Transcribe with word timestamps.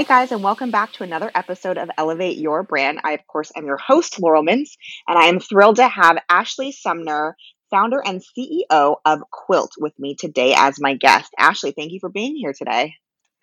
Hi, 0.00 0.04
guys, 0.04 0.32
and 0.32 0.42
welcome 0.42 0.70
back 0.70 0.92
to 0.92 1.02
another 1.02 1.30
episode 1.34 1.76
of 1.76 1.90
Elevate 1.98 2.38
Your 2.38 2.62
Brand. 2.62 3.00
I, 3.04 3.12
of 3.12 3.26
course, 3.26 3.52
am 3.54 3.66
your 3.66 3.76
host, 3.76 4.18
Laurel 4.18 4.42
Mintz, 4.42 4.78
and 5.06 5.18
I 5.18 5.26
am 5.26 5.40
thrilled 5.40 5.76
to 5.76 5.86
have 5.86 6.16
Ashley 6.26 6.72
Sumner, 6.72 7.36
founder 7.70 8.00
and 8.02 8.22
CEO 8.22 8.96
of 9.04 9.20
Quilt, 9.30 9.72
with 9.78 9.92
me 9.98 10.16
today 10.18 10.54
as 10.56 10.80
my 10.80 10.94
guest. 10.94 11.30
Ashley, 11.38 11.72
thank 11.72 11.92
you 11.92 12.00
for 12.00 12.08
being 12.08 12.34
here 12.34 12.54
today. 12.54 12.94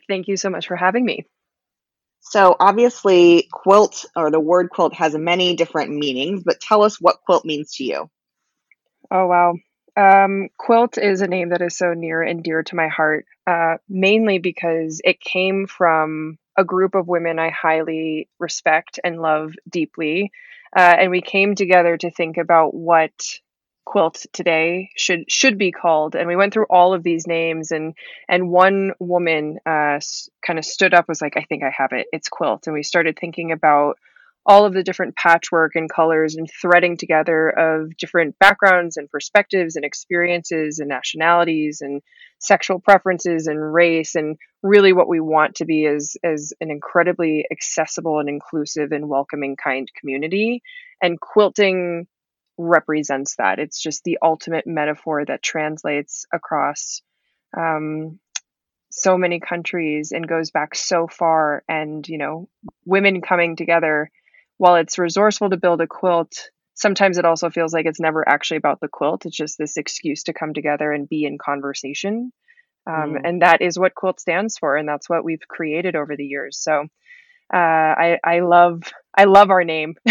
Thank 0.08 0.28
you 0.28 0.36
so 0.36 0.50
much 0.50 0.66
for 0.66 0.76
having 0.76 1.06
me. 1.06 1.28
So, 2.22 2.56
obviously, 2.60 3.48
quilt 3.52 4.06
or 4.16 4.32
the 4.32 4.40
word 4.40 4.72
quilt 4.72 4.96
has 4.96 5.14
many 5.16 5.56
different 5.56 5.92
meanings, 5.92 6.42
but 6.44 6.60
tell 6.60 6.82
us 6.82 7.00
what 7.00 7.22
quilt 7.24 7.46
means 7.46 7.76
to 7.76 7.84
you. 7.84 8.10
Oh, 9.12 9.28
wow. 9.28 9.54
Um, 9.96 10.50
quilt 10.58 10.98
is 10.98 11.22
a 11.22 11.28
name 11.28 11.50
that 11.50 11.62
is 11.62 11.78
so 11.78 11.94
near 11.94 12.24
and 12.24 12.44
dear 12.44 12.64
to 12.64 12.76
my 12.76 12.88
heart, 12.88 13.26
uh, 13.46 13.78
mainly 13.88 14.40
because 14.40 15.02
it 15.04 15.20
came 15.20 15.68
from 15.68 16.40
a 16.58 16.64
group 16.64 16.96
of 16.96 17.08
women 17.08 17.40
I 17.40 17.50
highly 17.50 18.28
respect 18.40 19.00
and 19.04 19.22
love 19.22 19.54
deeply. 19.70 20.32
Uh, 20.76 20.96
and 21.00 21.12
we 21.12 21.22
came 21.22 21.56
together 21.56 21.96
to 21.98 22.12
think 22.12 22.38
about 22.38 22.74
what 22.74 23.40
quilt 23.86 24.26
today 24.34 24.90
should 24.98 25.32
should 25.32 25.58
be 25.58 25.72
called 25.72 26.14
and 26.14 26.28
we 26.28 26.36
went 26.36 26.54
through 26.54 26.66
all 26.70 26.94
of 26.94 27.04
these 27.04 27.26
names 27.26 27.72
and 27.72 27.94
and 28.28 28.50
one 28.50 28.92
woman 29.00 29.60
uh, 29.66 29.98
kind 30.46 30.60
of 30.60 30.66
stood 30.66 30.94
up 30.94 31.08
was 31.08 31.22
like 31.22 31.38
i 31.38 31.46
think 31.48 31.64
i 31.64 31.70
have 31.70 31.94
it 31.94 32.06
it's 32.12 32.28
quilt 32.28 32.68
and 32.68 32.74
we 32.74 32.84
started 32.84 33.18
thinking 33.18 33.54
about 33.54 33.98
all 34.48 34.66
of 34.66 34.74
the 34.74 34.82
different 34.82 35.16
patchwork 35.18 35.76
and 35.76 35.90
colors 35.90 36.36
and 36.36 36.48
threading 36.62 36.96
together 36.96 37.50
of 37.50 37.96
different 37.98 38.40
backgrounds 38.40 38.96
and 38.96 39.10
perspectives 39.10 39.76
and 39.76 39.84
experiences 39.84 40.80
and 40.80 40.88
nationalities 40.88 41.82
and 41.82 42.02
sexual 42.40 42.80
preferences 42.80 43.48
and 43.48 43.74
race 43.74 44.16
and 44.16 44.38
really 44.64 44.94
what 44.94 45.10
we 45.10 45.20
want 45.20 45.56
to 45.56 45.66
be 45.66 45.84
is 45.84 46.16
as 46.24 46.54
an 46.62 46.72
incredibly 46.72 47.46
accessible 47.52 48.20
and 48.20 48.30
inclusive 48.30 48.94
and 48.94 49.10
welcoming 49.10 49.58
kind 49.62 49.92
community. 50.00 50.62
And 51.02 51.20
quilting 51.20 52.08
represents 52.58 53.36
that. 53.36 53.60
It's 53.60 53.82
just 53.82 54.06
the 54.06 54.18
ultimate 54.22 54.66
metaphor 54.66 55.26
that 55.26 55.44
translates 55.44 56.26
across 56.34 57.02
um, 57.56 58.18
so 58.92 59.18
many 59.18 59.42
countries 59.42 60.14
and 60.14 60.28
goes 60.28 60.52
back 60.52 60.74
so 60.74 61.08
far. 61.08 61.64
And 61.68 62.08
you 62.08 62.18
know 62.18 62.48
women 62.86 63.22
coming 63.22 63.58
together 63.58 64.10
while 64.58 64.76
it's 64.76 64.98
resourceful 64.98 65.50
to 65.50 65.58
build 65.58 65.82
a 65.82 65.88
quilt, 65.88 66.50
sometimes 66.74 67.18
it 67.18 67.26
also 67.26 67.50
feels 67.50 67.74
like 67.74 67.86
it's 67.86 68.00
never 68.00 68.28
actually 68.28 68.58
about 68.58 68.80
the 68.80 68.88
quilt. 68.88 69.26
It's 69.26 69.36
just 69.36 69.58
this 69.58 69.78
excuse 69.78 70.24
to 70.24 70.34
come 70.34 70.54
together 70.54 70.92
and 70.92 71.10
be 71.10 71.26
in 71.26 71.38
conversation. 71.38 72.32
Um, 72.88 73.14
mm. 73.14 73.22
And 73.24 73.42
that 73.42 73.62
is 73.62 73.78
what 73.78 73.96
quilt 73.96 74.20
stands 74.20 74.58
for, 74.58 74.78
and 74.78 74.88
that's 74.88 75.10
what 75.10 75.24
we've 75.24 75.46
created 75.48 75.96
over 75.96 76.16
the 76.16 76.26
years. 76.26 76.58
So 76.58 76.88
uh, 77.54 77.58
I, 77.58 78.20
I 78.24 78.40
love 78.40 78.84
I 79.16 79.26
love 79.26 79.50
our 79.50 79.64
name. 79.64 79.96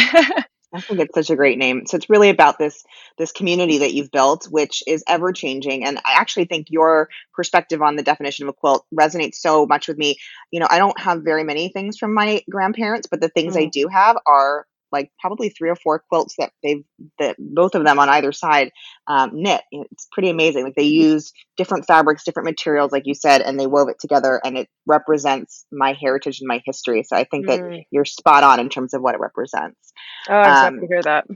I 0.76 0.80
think 0.80 1.00
it's 1.00 1.14
such 1.14 1.30
a 1.30 1.36
great 1.36 1.58
name. 1.58 1.86
So 1.86 1.96
it's 1.96 2.10
really 2.10 2.30
about 2.30 2.58
this 2.58 2.84
this 3.18 3.32
community 3.32 3.78
that 3.78 3.94
you've 3.94 4.10
built, 4.10 4.46
which 4.50 4.82
is 4.86 5.02
ever 5.08 5.32
changing. 5.32 5.84
And 5.84 5.98
I 5.98 6.12
actually 6.14 6.44
think 6.44 6.66
your 6.70 7.08
perspective 7.34 7.82
on 7.82 7.96
the 7.96 8.02
definition 8.02 8.44
of 8.44 8.50
a 8.50 8.52
quilt 8.52 8.84
resonates 8.94 9.36
so 9.36 9.66
much 9.66 9.88
with 9.88 9.96
me. 9.96 10.16
You 10.50 10.60
know, 10.60 10.68
I 10.68 10.78
don't 10.78 10.98
have 11.00 11.22
very 11.22 11.44
many 11.44 11.70
things 11.70 11.98
from 11.98 12.14
my 12.14 12.42
grandparents, 12.50 13.08
but 13.10 13.20
the 13.20 13.28
things 13.28 13.54
mm. 13.54 13.62
I 13.62 13.66
do 13.66 13.88
have 13.88 14.16
are 14.26 14.66
like 14.92 15.10
probably 15.20 15.48
three 15.48 15.68
or 15.68 15.76
four 15.76 16.02
quilts 16.08 16.34
that 16.38 16.52
they've 16.62 16.84
that 17.18 17.36
both 17.38 17.74
of 17.74 17.84
them 17.84 17.98
on 17.98 18.08
either 18.08 18.32
side 18.32 18.70
um, 19.06 19.30
knit. 19.32 19.62
It's 19.70 20.08
pretty 20.12 20.30
amazing. 20.30 20.64
Like 20.64 20.74
they 20.76 20.84
use 20.84 21.32
different 21.56 21.86
fabrics, 21.86 22.24
different 22.24 22.46
materials, 22.46 22.92
like 22.92 23.06
you 23.06 23.14
said, 23.14 23.42
and 23.42 23.58
they 23.58 23.66
wove 23.66 23.88
it 23.88 23.98
together, 24.00 24.40
and 24.44 24.56
it 24.56 24.68
represents 24.86 25.66
my 25.72 25.92
heritage 25.92 26.40
and 26.40 26.48
my 26.48 26.62
history. 26.64 27.02
So 27.02 27.16
I 27.16 27.24
think 27.24 27.46
mm. 27.46 27.48
that 27.48 27.84
you're 27.90 28.04
spot 28.04 28.44
on 28.44 28.60
in 28.60 28.68
terms 28.68 28.94
of 28.94 29.02
what 29.02 29.14
it 29.14 29.20
represents. 29.20 29.92
Oh, 30.28 30.34
I'm 30.34 30.50
um, 30.50 30.74
happy 30.74 30.86
to 30.86 30.92
hear 30.92 31.02
that. 31.02 31.26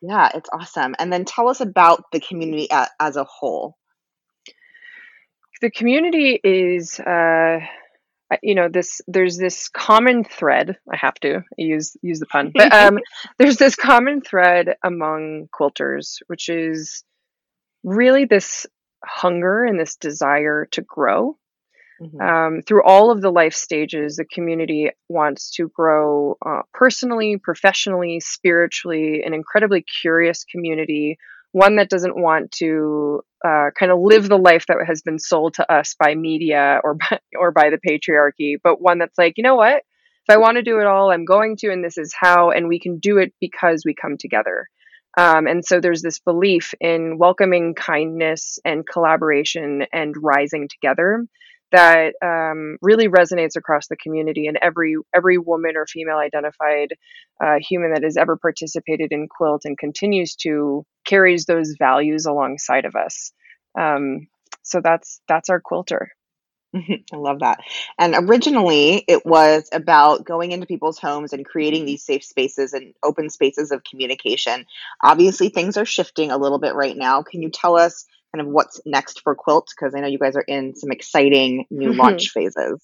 Yeah, 0.00 0.30
it's 0.34 0.50
awesome. 0.52 0.94
And 0.98 1.12
then 1.12 1.24
tell 1.24 1.48
us 1.48 1.60
about 1.60 2.04
the 2.12 2.20
community 2.20 2.68
as 2.70 3.16
a 3.16 3.24
whole. 3.24 3.76
The 5.60 5.70
community 5.70 6.40
is. 6.42 6.98
Uh 7.00 7.60
you 8.42 8.54
know 8.54 8.68
this 8.68 9.00
there's 9.06 9.36
this 9.36 9.68
common 9.68 10.24
thread 10.24 10.76
i 10.92 10.96
have 10.96 11.14
to 11.14 11.42
use 11.56 11.96
use 12.02 12.20
the 12.20 12.26
pun 12.26 12.52
but 12.54 12.72
um 12.72 12.98
there's 13.38 13.56
this 13.56 13.76
common 13.76 14.20
thread 14.20 14.76
among 14.84 15.48
quilters 15.54 16.18
which 16.26 16.48
is 16.48 17.04
really 17.82 18.24
this 18.24 18.66
hunger 19.04 19.64
and 19.64 19.78
this 19.78 19.96
desire 19.96 20.66
to 20.72 20.80
grow 20.80 21.36
mm-hmm. 22.00 22.20
um, 22.20 22.62
through 22.62 22.82
all 22.82 23.10
of 23.10 23.20
the 23.20 23.30
life 23.30 23.54
stages 23.54 24.16
the 24.16 24.24
community 24.24 24.90
wants 25.08 25.50
to 25.50 25.68
grow 25.68 26.36
uh, 26.44 26.62
personally 26.72 27.36
professionally 27.36 28.20
spiritually 28.20 29.22
an 29.24 29.34
incredibly 29.34 29.82
curious 29.82 30.44
community 30.44 31.18
one 31.54 31.76
that 31.76 31.88
doesn't 31.88 32.20
want 32.20 32.50
to 32.50 33.22
uh, 33.46 33.70
kind 33.78 33.92
of 33.92 34.00
live 34.00 34.28
the 34.28 34.36
life 34.36 34.66
that 34.66 34.78
has 34.84 35.02
been 35.02 35.20
sold 35.20 35.54
to 35.54 35.72
us 35.72 35.94
by 35.96 36.16
media 36.16 36.80
or 36.82 36.94
by, 36.94 37.20
or 37.38 37.52
by 37.52 37.70
the 37.70 37.78
patriarchy, 37.78 38.56
but 38.60 38.82
one 38.82 38.98
that's 38.98 39.16
like, 39.16 39.34
you 39.36 39.44
know 39.44 39.54
what? 39.54 39.76
If 39.76 40.34
I 40.34 40.38
want 40.38 40.56
to 40.56 40.62
do 40.62 40.80
it 40.80 40.86
all, 40.86 41.12
I'm 41.12 41.24
going 41.24 41.56
to, 41.58 41.70
and 41.70 41.84
this 41.84 41.96
is 41.96 42.12
how, 42.12 42.50
and 42.50 42.66
we 42.66 42.80
can 42.80 42.98
do 42.98 43.18
it 43.18 43.32
because 43.40 43.84
we 43.86 43.94
come 43.94 44.16
together. 44.18 44.66
Um, 45.16 45.46
and 45.46 45.64
so 45.64 45.78
there's 45.78 46.02
this 46.02 46.18
belief 46.18 46.74
in 46.80 47.18
welcoming 47.18 47.74
kindness 47.76 48.58
and 48.64 48.84
collaboration 48.84 49.86
and 49.92 50.12
rising 50.20 50.68
together 50.68 51.24
that 51.74 52.14
um, 52.22 52.78
really 52.80 53.08
resonates 53.08 53.56
across 53.56 53.88
the 53.88 53.96
community 53.96 54.46
and 54.46 54.58
every 54.62 54.96
every 55.14 55.38
woman 55.38 55.76
or 55.76 55.86
female 55.86 56.18
identified 56.18 56.94
uh, 57.44 57.56
human 57.60 57.92
that 57.92 58.04
has 58.04 58.16
ever 58.16 58.36
participated 58.36 59.12
in 59.12 59.28
quilt 59.28 59.62
and 59.64 59.76
continues 59.76 60.36
to 60.36 60.86
carries 61.04 61.46
those 61.46 61.74
values 61.78 62.26
alongside 62.26 62.84
of 62.84 62.94
us 62.94 63.32
um, 63.78 64.28
so 64.62 64.80
that's 64.80 65.20
that's 65.28 65.50
our 65.50 65.60
quilter 65.60 66.10
I 67.12 67.16
love 67.16 67.40
that. 67.40 67.60
And 67.98 68.14
originally, 68.18 69.04
it 69.06 69.24
was 69.24 69.68
about 69.72 70.24
going 70.24 70.52
into 70.52 70.66
people's 70.66 70.98
homes 70.98 71.32
and 71.32 71.44
creating 71.44 71.84
these 71.84 72.02
safe 72.02 72.24
spaces 72.24 72.72
and 72.72 72.94
open 73.02 73.30
spaces 73.30 73.70
of 73.70 73.84
communication. 73.84 74.66
Obviously, 75.02 75.50
things 75.50 75.76
are 75.76 75.84
shifting 75.84 76.30
a 76.30 76.38
little 76.38 76.58
bit 76.58 76.74
right 76.74 76.96
now. 76.96 77.22
Can 77.22 77.42
you 77.42 77.50
tell 77.50 77.76
us 77.76 78.06
kind 78.34 78.46
of 78.46 78.52
what's 78.52 78.80
next 78.84 79.20
for 79.22 79.34
Quilt? 79.34 79.72
Because 79.74 79.94
I 79.94 80.00
know 80.00 80.08
you 80.08 80.18
guys 80.18 80.34
are 80.36 80.44
in 80.46 80.74
some 80.74 80.90
exciting 80.90 81.66
new 81.70 81.90
mm-hmm. 81.90 82.00
launch 82.00 82.30
phases. 82.30 82.82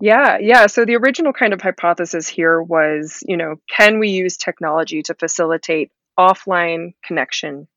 Yeah, 0.00 0.38
yeah. 0.40 0.66
So 0.66 0.84
the 0.84 0.96
original 0.96 1.32
kind 1.32 1.52
of 1.52 1.60
hypothesis 1.60 2.28
here 2.28 2.60
was, 2.60 3.18
you 3.26 3.36
know, 3.36 3.56
can 3.68 3.98
we 3.98 4.10
use 4.10 4.36
technology 4.36 5.02
to 5.02 5.14
facilitate 5.14 5.90
offline 6.18 6.94
connection 7.04 7.68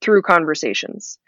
through 0.00 0.22
conversations? 0.22 1.18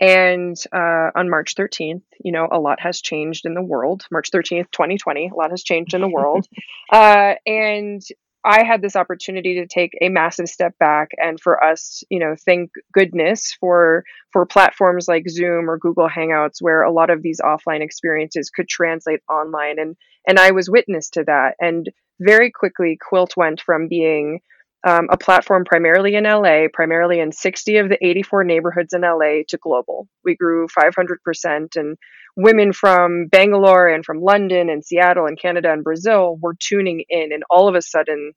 And 0.00 0.56
uh, 0.72 1.10
on 1.14 1.30
March 1.30 1.54
13th, 1.54 2.02
you 2.24 2.32
know, 2.32 2.48
a 2.50 2.58
lot 2.58 2.80
has 2.80 3.00
changed 3.00 3.46
in 3.46 3.54
the 3.54 3.62
world. 3.62 4.04
March 4.10 4.30
13th, 4.32 4.70
2020, 4.72 5.30
a 5.32 5.34
lot 5.34 5.50
has 5.50 5.62
changed 5.62 5.94
in 5.94 6.00
the 6.00 6.08
world. 6.08 6.46
uh, 6.92 7.34
and 7.46 8.02
I 8.44 8.64
had 8.64 8.82
this 8.82 8.96
opportunity 8.96 9.54
to 9.56 9.66
take 9.66 9.96
a 10.00 10.08
massive 10.08 10.48
step 10.48 10.76
back 10.78 11.10
and 11.16 11.40
for 11.40 11.62
us, 11.62 12.02
you 12.10 12.18
know, 12.18 12.34
thank 12.34 12.70
goodness 12.92 13.56
for 13.60 14.04
for 14.32 14.46
platforms 14.46 15.06
like 15.06 15.28
Zoom 15.28 15.70
or 15.70 15.78
Google 15.78 16.08
Hangouts 16.08 16.60
where 16.60 16.82
a 16.82 16.92
lot 16.92 17.10
of 17.10 17.22
these 17.22 17.40
offline 17.40 17.82
experiences 17.82 18.50
could 18.50 18.68
translate 18.68 19.20
online 19.30 19.78
and 19.78 19.96
and 20.26 20.38
I 20.38 20.50
was 20.50 20.68
witness 20.68 21.10
to 21.10 21.24
that 21.24 21.54
and 21.60 21.88
very 22.20 22.50
quickly 22.50 22.98
Quilt 23.00 23.36
went 23.36 23.60
from 23.60 23.88
being 23.88 24.40
um, 24.84 25.08
a 25.10 25.16
platform 25.16 25.64
primarily 25.64 26.16
in 26.16 26.24
LA, 26.24 26.66
primarily 26.72 27.20
in 27.20 27.30
60 27.30 27.76
of 27.76 27.88
the 27.88 28.04
84 28.04 28.44
neighborhoods 28.44 28.92
in 28.92 29.02
LA 29.02 29.42
to 29.48 29.56
global. 29.56 30.08
We 30.24 30.34
grew 30.34 30.66
500% 30.66 31.76
and 31.76 31.96
women 32.36 32.72
from 32.72 33.26
Bangalore 33.26 33.88
and 33.88 34.04
from 34.04 34.20
London 34.20 34.70
and 34.70 34.84
Seattle 34.84 35.26
and 35.26 35.38
Canada 35.38 35.72
and 35.72 35.84
Brazil 35.84 36.38
were 36.40 36.56
tuning 36.58 37.04
in. 37.08 37.32
And 37.32 37.44
all 37.50 37.68
of 37.68 37.74
a 37.74 37.82
sudden, 37.82 38.32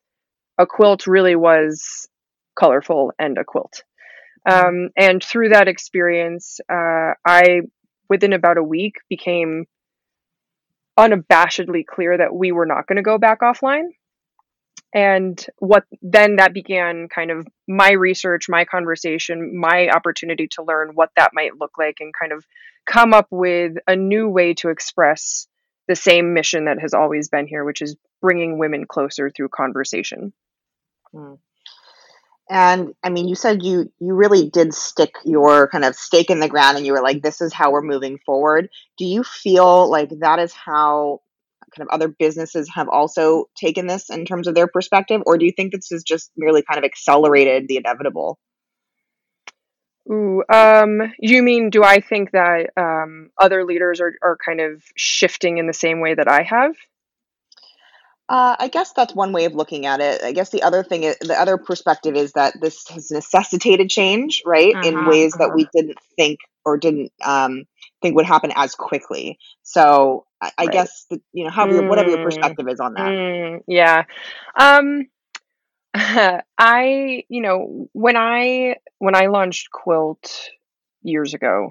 a 0.58 0.66
quilt 0.66 1.06
really 1.06 1.36
was 1.36 2.08
colorful 2.58 3.12
and 3.18 3.38
a 3.38 3.44
quilt. 3.44 3.82
Um, 4.48 4.90
and 4.96 5.22
through 5.22 5.50
that 5.50 5.68
experience, 5.68 6.60
uh, 6.70 7.14
I, 7.26 7.62
within 8.08 8.32
about 8.32 8.58
a 8.58 8.62
week, 8.62 8.94
became 9.08 9.64
unabashedly 10.98 11.84
clear 11.84 12.16
that 12.16 12.34
we 12.34 12.52
were 12.52 12.66
not 12.66 12.86
going 12.86 12.96
to 12.96 13.02
go 13.02 13.18
back 13.18 13.40
offline 13.40 13.88
and 14.96 15.44
what 15.58 15.84
then 16.00 16.36
that 16.36 16.54
began 16.54 17.06
kind 17.14 17.30
of 17.30 17.46
my 17.68 17.92
research 17.92 18.48
my 18.48 18.64
conversation 18.64 19.56
my 19.56 19.88
opportunity 19.90 20.48
to 20.48 20.64
learn 20.64 20.92
what 20.94 21.10
that 21.16 21.30
might 21.34 21.56
look 21.60 21.72
like 21.78 21.98
and 22.00 22.14
kind 22.18 22.32
of 22.32 22.44
come 22.86 23.12
up 23.12 23.26
with 23.30 23.74
a 23.86 23.94
new 23.94 24.28
way 24.28 24.54
to 24.54 24.70
express 24.70 25.46
the 25.86 25.94
same 25.94 26.32
mission 26.32 26.64
that 26.64 26.80
has 26.80 26.94
always 26.94 27.28
been 27.28 27.46
here 27.46 27.64
which 27.64 27.82
is 27.82 27.94
bringing 28.22 28.58
women 28.58 28.86
closer 28.86 29.28
through 29.28 29.50
conversation 29.50 30.32
mm. 31.14 31.38
and 32.48 32.94
i 33.04 33.10
mean 33.10 33.28
you 33.28 33.34
said 33.34 33.62
you 33.62 33.92
you 34.00 34.14
really 34.14 34.48
did 34.48 34.72
stick 34.72 35.14
your 35.26 35.68
kind 35.68 35.84
of 35.84 35.94
stake 35.94 36.30
in 36.30 36.40
the 36.40 36.48
ground 36.48 36.78
and 36.78 36.86
you 36.86 36.92
were 36.92 37.02
like 37.02 37.20
this 37.22 37.42
is 37.42 37.52
how 37.52 37.70
we're 37.70 37.82
moving 37.82 38.18
forward 38.24 38.70
do 38.96 39.04
you 39.04 39.22
feel 39.22 39.90
like 39.90 40.08
that 40.20 40.38
is 40.38 40.54
how 40.54 41.20
kind 41.76 41.88
of 41.88 41.94
other 41.94 42.08
businesses 42.08 42.70
have 42.74 42.88
also 42.88 43.46
taken 43.56 43.86
this 43.86 44.10
in 44.10 44.24
terms 44.24 44.46
of 44.48 44.54
their 44.54 44.66
perspective, 44.66 45.22
or 45.26 45.38
do 45.38 45.44
you 45.44 45.52
think 45.52 45.72
this 45.72 45.88
has 45.90 46.02
just 46.02 46.30
merely 46.36 46.62
kind 46.62 46.78
of 46.78 46.84
accelerated 46.84 47.68
the 47.68 47.76
inevitable? 47.76 48.38
Ooh, 50.10 50.44
um, 50.52 51.12
you 51.18 51.42
mean 51.42 51.70
do 51.70 51.82
I 51.82 52.00
think 52.00 52.30
that 52.30 52.70
um, 52.76 53.30
other 53.40 53.64
leaders 53.64 54.00
are, 54.00 54.14
are 54.22 54.38
kind 54.44 54.60
of 54.60 54.82
shifting 54.96 55.58
in 55.58 55.66
the 55.66 55.72
same 55.74 56.00
way 56.00 56.14
that 56.14 56.28
I 56.28 56.42
have? 56.42 56.74
Uh, 58.28 58.56
I 58.58 58.68
guess 58.68 58.92
that's 58.92 59.14
one 59.14 59.32
way 59.32 59.44
of 59.44 59.54
looking 59.54 59.86
at 59.86 60.00
it. 60.00 60.22
I 60.22 60.32
guess 60.32 60.50
the 60.50 60.62
other 60.62 60.82
thing, 60.82 61.04
is, 61.04 61.16
the 61.20 61.40
other 61.40 61.58
perspective 61.58 62.16
is 62.16 62.32
that 62.32 62.54
this 62.60 62.88
has 62.88 63.10
necessitated 63.10 63.88
change, 63.88 64.42
right, 64.44 64.74
in 64.84 64.96
Uh-huh, 64.96 65.10
ways 65.10 65.32
that 65.34 65.46
uh-huh. 65.46 65.54
we 65.54 65.68
didn't 65.72 65.98
think 66.16 66.40
or 66.64 66.76
didn't 66.76 67.12
um, 67.24 67.64
think 68.02 68.16
would 68.16 68.26
happen 68.26 68.52
as 68.56 68.74
quickly. 68.74 69.38
So 69.62 70.25
I, 70.40 70.52
I 70.58 70.66
Right. 70.66 70.68
guess 70.68 71.06
that, 71.10 71.20
you 71.32 71.44
know, 71.44 71.50
however, 71.50 71.74
your, 71.74 71.82
whatever 71.84 72.08
your 72.10 72.18
Mm, 72.18 72.18
perspective 72.18 72.66
is 72.68 72.80
on 72.80 72.94
that. 72.94 73.14
mm, 73.16 73.60
yeah. 73.66 74.04
Um, 74.58 75.06
I, 75.94 77.24
you 77.28 77.42
know, 77.42 77.88
when 77.92 78.16
I 78.16 78.76
when 78.98 79.14
I 79.16 79.26
launched 79.26 79.70
Quilt 79.70 80.50
years 81.02 81.34
ago, 81.34 81.70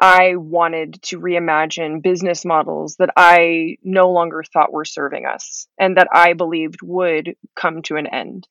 I 0.00 0.36
wanted 0.36 1.02
to 1.04 1.20
reimagine 1.20 2.02
business 2.02 2.44
models 2.44 2.96
that 2.98 3.10
I 3.16 3.76
no 3.82 4.10
longer 4.10 4.42
thought 4.52 4.72
were 4.72 4.84
serving 4.84 5.26
us 5.26 5.66
and 5.78 5.96
that 5.96 6.08
I 6.12 6.34
believed 6.34 6.80
would 6.82 7.36
come 7.56 7.82
to 7.82 7.96
an 7.96 8.06
end. 8.06 8.46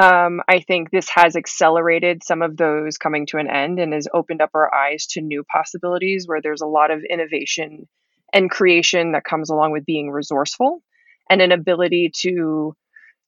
Um, 0.00 0.40
I 0.48 0.60
think 0.60 0.90
this 0.90 1.08
has 1.10 1.36
accelerated 1.36 2.24
some 2.24 2.42
of 2.42 2.56
those 2.56 2.98
coming 2.98 3.26
to 3.26 3.38
an 3.38 3.48
end 3.48 3.78
and 3.78 3.92
has 3.92 4.08
opened 4.12 4.40
up 4.40 4.50
our 4.54 4.72
eyes 4.74 5.06
to 5.08 5.20
new 5.20 5.44
possibilities 5.44 6.26
where 6.26 6.40
there's 6.40 6.62
a 6.62 6.66
lot 6.66 6.90
of 6.90 7.02
innovation 7.08 7.88
and 8.32 8.50
creation 8.50 9.12
that 9.12 9.24
comes 9.24 9.50
along 9.50 9.72
with 9.72 9.84
being 9.84 10.10
resourceful 10.10 10.82
and 11.28 11.40
an 11.40 11.52
ability 11.52 12.10
to 12.14 12.74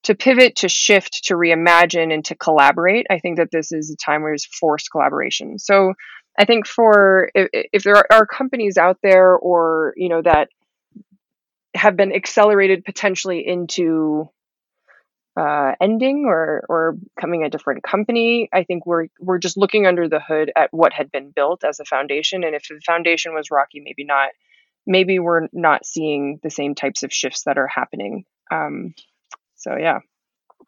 to 0.04 0.14
pivot, 0.14 0.56
to 0.56 0.68
shift, 0.68 1.24
to 1.24 1.34
reimagine, 1.34 2.12
and 2.12 2.24
to 2.26 2.34
collaborate. 2.34 3.06
I 3.08 3.18
think 3.20 3.38
that 3.38 3.50
this 3.50 3.72
is 3.72 3.90
a 3.90 3.96
time 3.96 4.20
where 4.20 4.32
there's 4.32 4.44
forced 4.44 4.90
collaboration. 4.90 5.58
So 5.58 5.94
I 6.38 6.44
think 6.44 6.66
for 6.66 7.30
if, 7.34 7.48
if 7.52 7.82
there 7.84 8.04
are, 8.12 8.26
companies 8.26 8.76
out 8.76 8.98
there 9.02 9.34
or 9.34 9.94
you 9.96 10.08
know 10.08 10.22
that 10.22 10.48
have 11.74 11.96
been 11.96 12.12
accelerated 12.12 12.84
potentially 12.84 13.46
into 13.46 14.28
uh, 15.36 15.72
ending 15.80 16.24
or 16.26 16.64
or 16.68 16.96
coming 17.20 17.44
a 17.44 17.50
different 17.50 17.82
company. 17.82 18.48
I 18.52 18.64
think 18.64 18.86
we're 18.86 19.06
we're 19.20 19.38
just 19.38 19.56
looking 19.56 19.86
under 19.86 20.08
the 20.08 20.20
hood 20.20 20.52
at 20.56 20.72
what 20.72 20.92
had 20.92 21.10
been 21.10 21.30
built 21.30 21.64
as 21.64 21.80
a 21.80 21.84
foundation, 21.84 22.44
and 22.44 22.54
if 22.54 22.68
the 22.68 22.80
foundation 22.84 23.34
was 23.34 23.50
rocky, 23.50 23.80
maybe 23.80 24.04
not. 24.04 24.30
Maybe 24.86 25.18
we're 25.18 25.48
not 25.52 25.86
seeing 25.86 26.40
the 26.42 26.50
same 26.50 26.74
types 26.74 27.02
of 27.02 27.12
shifts 27.12 27.44
that 27.44 27.58
are 27.58 27.68
happening. 27.68 28.24
Um, 28.50 28.94
so 29.56 29.76
yeah. 29.76 30.00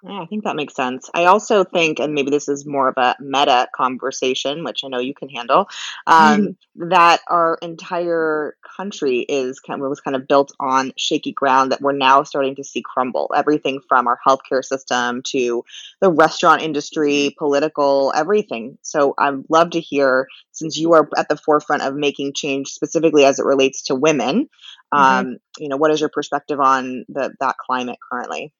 Yeah, 0.03 0.21
I 0.21 0.27
think 0.27 0.45
that 0.45 0.57
makes 0.57 0.75
sense. 0.75 1.11
I 1.15 1.25
also 1.25 1.65
think, 1.65 1.99
and 2.01 2.15
maybe 2.15 2.31
this 2.31 2.49
is 2.49 2.67
more 2.67 2.89
of 2.89 2.97
a 2.97 3.17
meta 3.19 3.69
conversation, 3.75 4.63
which 4.63 4.83
I 4.85 4.89
know 4.89 4.99
you 4.99 5.15
can 5.15 5.29
handle, 5.29 5.69
um, 6.07 6.57
that 6.77 7.23
our 7.29 7.59
entire 7.63 8.57
country 8.77 9.21
is 9.21 9.59
kind 9.59 9.83
of 9.83 9.89
was 9.89 10.01
kind 10.01 10.15
of 10.15 10.29
built 10.29 10.53
on 10.61 10.93
shaky 10.97 11.33
ground 11.33 11.73
that 11.73 11.81
we're 11.81 11.93
now 11.93 12.23
starting 12.23 12.55
to 12.57 12.65
see 12.65 12.83
crumble. 12.83 13.33
Everything 13.35 13.81
from 13.89 14.07
our 14.07 14.19
healthcare 14.27 14.65
system 14.65 15.23
to 15.29 15.65
the 16.01 16.11
restaurant 16.11 16.63
industry, 16.63 17.35
political, 17.39 18.13
everything. 18.15 18.79
So 18.83 19.15
I'd 19.19 19.45
love 19.49 19.71
to 19.71 19.81
hear, 19.81 20.29
since 20.53 20.77
you 20.77 20.93
are 20.93 21.09
at 21.17 21.29
the 21.29 21.37
forefront 21.37 21.83
of 21.83 21.95
making 21.95 22.35
change 22.35 22.69
specifically 22.69 23.25
as 23.25 23.39
it 23.39 23.47
relates 23.47 23.83
to 23.85 23.95
women, 23.95 24.49
hmm 24.93 25.01
um, 25.01 25.39
you 25.59 25.69
know, 25.69 25.77
what 25.79 25.91
is 25.91 26.01
your 26.01 26.11
perspective 26.11 26.61
on 26.61 27.05
the 27.09 27.33
that 27.41 27.57
climate 27.57 27.99
currently? 28.11 28.53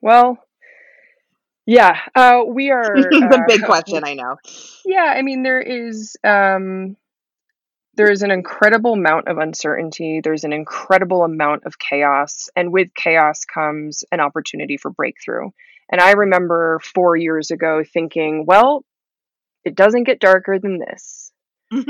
Well, 0.00 0.38
yeah, 1.66 1.98
uh, 2.14 2.42
we 2.46 2.70
are. 2.72 2.94
the 2.94 3.38
Uh, 3.40 3.44
big 3.46 3.62
question, 3.64 4.02
I 4.04 4.14
know. 4.14 4.36
yeah, 4.84 5.12
I 5.16 5.22
mean, 5.22 5.42
there 5.42 5.60
is 5.60 6.16
um, 6.24 6.96
there 7.96 8.10
is 8.10 8.22
an 8.22 8.30
incredible 8.30 8.92
amount 8.94 9.28
of 9.28 9.38
uncertainty. 9.38 10.20
There's 10.22 10.44
an 10.44 10.52
incredible 10.52 11.22
amount 11.24 11.64
of 11.64 11.78
chaos, 11.78 12.48
and 12.56 12.72
with 12.72 12.88
chaos 12.94 13.44
comes 13.44 14.04
an 14.12 14.20
opportunity 14.20 14.76
for 14.76 14.90
breakthrough. 14.90 15.50
And 15.90 16.00
I 16.00 16.12
remember 16.12 16.80
four 16.94 17.16
years 17.16 17.50
ago 17.50 17.82
thinking, 17.84 18.44
well, 18.46 18.84
it 19.64 19.74
doesn't 19.76 20.04
get 20.04 20.18
darker 20.20 20.58
than 20.58 20.78
this, 20.78 21.30
and 21.72 21.84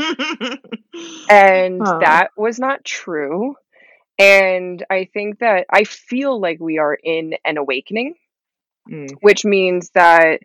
oh. 1.82 1.98
that 2.00 2.28
was 2.36 2.58
not 2.58 2.84
true. 2.84 3.54
And 4.18 4.84
I 4.90 5.08
think 5.12 5.40
that 5.40 5.66
I 5.70 5.84
feel 5.84 6.40
like 6.40 6.60
we 6.60 6.78
are 6.78 6.94
in 6.94 7.34
an 7.44 7.56
awakening, 7.56 8.14
Mm. 8.90 9.10
which 9.22 9.46
means 9.46 9.90
that 9.94 10.40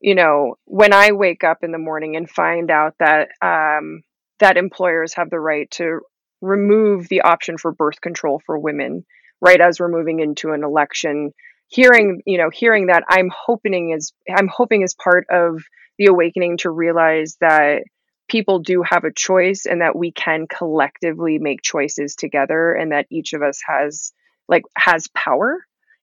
you 0.00 0.14
know, 0.14 0.56
when 0.64 0.92
I 0.92 1.12
wake 1.12 1.44
up 1.44 1.58
in 1.62 1.72
the 1.72 1.78
morning 1.78 2.16
and 2.16 2.30
find 2.30 2.70
out 2.70 2.94
that 2.98 3.30
um, 3.42 4.02
that 4.38 4.56
employers 4.56 5.14
have 5.14 5.30
the 5.30 5.40
right 5.40 5.70
to 5.72 6.00
remove 6.40 7.08
the 7.08 7.22
option 7.22 7.58
for 7.58 7.72
birth 7.72 8.00
control 8.00 8.40
for 8.46 8.58
women, 8.58 9.04
right 9.40 9.60
as 9.60 9.80
we're 9.80 9.88
moving 9.88 10.20
into 10.20 10.52
an 10.52 10.62
election, 10.62 11.32
hearing 11.66 12.22
you 12.26 12.38
know, 12.38 12.50
hearing 12.50 12.86
that, 12.86 13.04
I'm 13.08 13.30
hoping 13.34 13.90
is 13.90 14.12
I'm 14.34 14.48
hoping 14.48 14.82
is 14.82 14.94
part 14.94 15.26
of 15.30 15.62
the 15.98 16.06
awakening 16.06 16.58
to 16.58 16.70
realize 16.70 17.36
that 17.40 17.82
people 18.28 18.60
do 18.60 18.82
have 18.82 19.04
a 19.04 19.12
choice 19.12 19.66
and 19.66 19.80
that 19.80 19.96
we 19.96 20.12
can 20.12 20.46
collectively 20.46 21.38
make 21.38 21.62
choices 21.62 22.14
together 22.14 22.72
and 22.72 22.92
that 22.92 23.06
each 23.10 23.32
of 23.32 23.42
us 23.42 23.60
has 23.66 24.12
like 24.48 24.62
has 24.76 25.08
power 25.08 25.58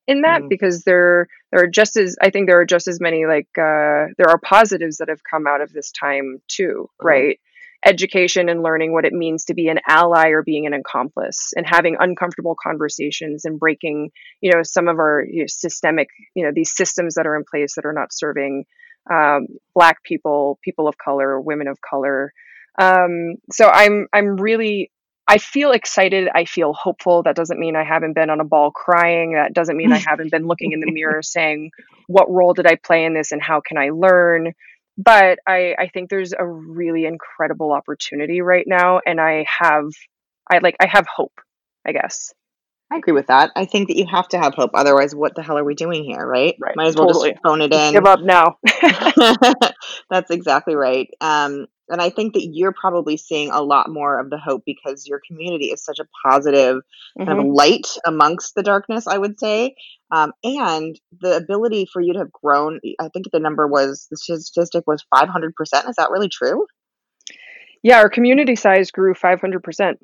in 0.07 0.22
that 0.22 0.44
Mm. 0.44 0.50
because 0.50 0.84
there 0.84 1.28
there 1.52 1.63
are 1.63 1.68
just 1.68 1.98
as 1.98 2.16
I 2.22 2.30
think 2.30 2.48
there 2.48 2.60
are 2.60 2.66
just 2.66 2.88
as 2.88 3.00
many 3.00 3.25
like 3.25 3.48
uh, 3.57 4.13
there 4.18 4.30
are 4.30 4.40
positives 4.44 4.98
that 4.98 5.10
have 5.10 5.22
come 5.30 5.48
out 5.48 5.62
of 5.62 5.72
this 5.74 5.92
time 5.92 6.42
too, 6.48 6.90
Right. 7.02 7.13
right? 7.28 7.40
Education 7.86 8.50
and 8.50 8.63
learning 8.63 8.94
what 8.94 9.06
it 9.06 9.13
means 9.13 9.46
to 9.46 9.54
be 9.54 9.68
an 9.68 9.80
ally 9.88 10.30
or 10.30 10.42
being 10.42 10.66
an 10.66 10.74
accomplice, 10.74 11.54
and 11.56 11.68
having 11.68 11.98
uncomfortable 12.00 12.56
conversations 12.62 13.46
and 13.46 13.60
breaking, 13.60 14.10
you 14.42 14.52
know, 14.52 14.63
some 14.63 14.88
of 14.88 14.98
our 14.98 15.24
you 15.30 15.42
know, 15.42 15.48
systemic, 15.48 16.08
you 16.36 16.44
know, 16.44 16.51
these 16.53 16.75
systems 16.75 17.13
that 17.15 17.27
are 17.27 17.36
in 17.36 17.44
place 17.44 17.75
that 17.75 17.86
are 17.86 17.94
not 17.94 18.12
serving 18.12 18.65
um, 19.12 19.46
Black 19.75 20.01
people, 20.03 20.58
people 20.63 20.88
of 20.88 20.98
color, 20.98 21.39
women 21.39 21.68
of 21.68 21.77
color. 21.82 22.34
Um, 22.82 23.36
so 23.51 23.68
I'm 23.70 24.08
I'm 24.12 24.36
really 24.38 24.91
I 25.27 25.39
feel 25.39 25.72
excited. 25.72 26.29
I 26.34 26.46
feel 26.46 26.74
hopeful. 26.74 27.24
That 27.24 27.36
doesn't 27.36 27.60
mean 27.60 27.75
I 27.75 27.84
haven't 27.84 28.13
been 28.13 28.29
on 28.29 28.39
a 28.39 28.46
ball 28.46 28.72
crying. 28.72 29.34
That 29.34 29.53
doesn't 29.53 29.75
mean 29.75 29.91
I 29.91 29.98
haven't 29.98 30.32
been 30.32 30.46
looking 30.48 30.72
in 30.72 30.79
the 30.79 30.91
mirror 30.91 31.22
saying, 31.24 31.72
what 32.08 32.29
role 32.29 32.53
did 32.53 32.67
I 32.67 32.75
play 32.75 33.05
in 33.05 33.13
this 33.13 33.32
and 33.32 33.41
how 33.41 33.62
can 33.62 33.77
I 33.77 33.89
learn? 33.89 34.53
But 34.98 35.39
I, 35.48 35.75
I 35.77 35.88
think 35.88 36.10
there's 36.10 36.34
a 36.34 36.46
really 36.46 37.05
incredible 37.05 37.74
opportunity 37.74 38.41
right 38.41 38.65
now. 38.67 39.01
And 39.05 39.20
I 39.20 39.46
have, 39.60 39.86
I 40.50 40.60
like, 40.60 40.75
I 40.79 40.86
have 40.86 41.08
hope, 41.08 41.34
I 41.86 41.91
guess. 41.91 42.32
I 42.91 42.98
agree 42.98 43.13
with 43.13 43.27
that. 43.27 43.51
I 43.55 43.65
think 43.65 43.88
that 43.88 43.98
you 43.98 44.05
have 44.05 44.27
to 44.29 44.38
have 44.38 44.53
hope. 44.53 44.72
Otherwise, 44.75 45.15
what 45.15 45.34
the 45.36 45.41
hell 45.41 45.58
are 45.58 45.63
we 45.63 45.74
doing 45.74 46.03
here, 46.03 46.25
right? 46.25 46.55
Right. 46.62 46.75
Might 46.75 46.86
as 46.88 46.96
well 46.96 47.08
just 47.08 47.20
Totally. 47.20 47.38
phone 47.44 47.62
it 47.62 47.74
in. 47.74 47.94
give 47.94 48.05
up 48.05 48.20
now. 48.22 48.58
That's 50.12 50.29
exactly 50.29 50.75
right. 50.75 51.10
Um, 51.20 51.65
and 51.89 52.01
I 52.01 52.10
think 52.10 52.34
that 52.34 52.46
you're 52.51 52.74
probably 52.74 53.18
seeing 53.18 53.51
a 53.51 53.62
lot 53.62 53.89
more 53.89 54.20
of 54.20 54.30
the 54.30 54.38
hope 54.38 54.63
because 54.65 55.08
your 55.08 55.22
community 55.27 55.68
is 55.68 55.84
such 55.84 56.00
a 56.00 56.08
positive 56.27 56.82
kind 57.25 57.39
of 57.39 57.46
hmm 57.46 57.51
light 57.54 57.88
amongst 58.06 58.56
the 58.56 58.63
darkness, 58.63 59.08
I 59.08 59.18
would 59.18 59.39
say. 59.39 59.75
Um, 60.12 60.34
and 60.44 61.00
the 61.22 61.38
ability 61.38 61.88
for 61.92 62.01
you 62.01 62.13
to 62.13 62.20
have 62.20 62.32
grown, 62.32 62.80
I 63.00 63.10
think 63.10 63.27
the 63.32 63.39
number 63.39 63.68
was, 63.68 64.08
the 64.10 64.18
statistic 64.18 64.86
was 64.88 65.06
500%. 65.13 65.51
Is 65.89 65.96
that 65.98 66.10
really 66.12 66.30
true? 66.30 66.65
Yeah. 67.84 68.00
Our 68.00 68.10
community 68.10 68.56
size 68.56 68.92
grew 68.92 69.13
500%. 69.13 69.96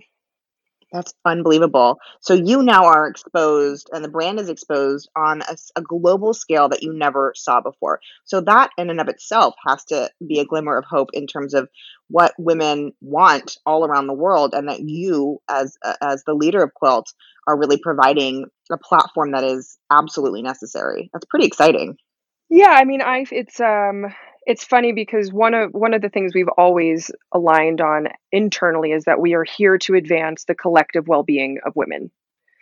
That's 0.92 1.14
unbelievable. 1.24 2.00
So 2.20 2.34
you 2.34 2.62
now 2.64 2.86
are 2.86 3.08
exposed, 3.08 3.90
and 3.94 4.04
the 4.04 4.10
brand 4.10 4.40
is 4.40 4.50
exposed 4.50 5.10
on 5.16 5.42
a 5.76 5.82
global 5.82 6.34
scale 6.34 6.68
that 6.70 6.84
you 6.84 6.92
never 6.94 7.32
saw 7.36 7.62
before. 7.62 8.02
So 8.26 8.42
that, 8.42 8.72
in 8.78 8.90
and 8.90 9.00
of 9.00 9.08
itself, 9.08 9.56
has 9.66 9.86
to 9.86 10.10
be 10.28 10.40
a 10.40 10.46
glimmer 10.46 10.78
of 10.78 10.84
hope 10.84 11.10
in 11.14 11.28
terms 11.28 11.54
of 11.54 11.70
what 12.10 12.34
women 12.38 12.92
want 13.00 13.58
all 13.66 13.86
around 13.86 14.08
the 14.08 14.14
world, 14.14 14.54
and 14.54 14.68
that 14.68 14.82
you, 14.82 15.42
as 15.50 15.78
uh, 15.84 15.94
as 16.02 16.24
the 16.26 16.34
leader 16.34 16.62
of 16.62 16.74
Quilt, 16.74 17.14
are 17.48 17.58
really 17.58 17.78
providing 17.78 18.48
a 18.70 18.78
platform 18.78 19.32
that 19.32 19.46
is 19.46 19.78
absolutely 19.90 20.42
necessary. 20.42 21.10
That's 21.14 21.26
pretty 21.26 21.46
exciting. 21.46 21.98
Yeah, 22.52 22.70
I 22.70 22.84
mean, 22.84 23.02
I 23.02 23.26
it's 23.32 23.60
um 23.62 24.14
it's 24.46 24.64
funny 24.66 24.92
because 24.92 25.32
one 25.32 25.54
of 25.56 25.72
one 25.74 25.94
of 25.94 26.02
the 26.02 26.10
things 26.10 26.34
we've 26.36 26.50
always 26.58 27.10
aligned 27.32 27.82
on 27.82 28.10
internally 28.32 28.92
is 28.92 29.06
that 29.06 29.22
we 29.22 29.36
are 29.36 29.46
here 29.46 29.78
to 29.80 29.96
advance 29.96 30.44
the 30.44 30.56
collective 30.56 31.08
well-being 31.08 31.60
of 31.66 31.76
women. 31.76 32.12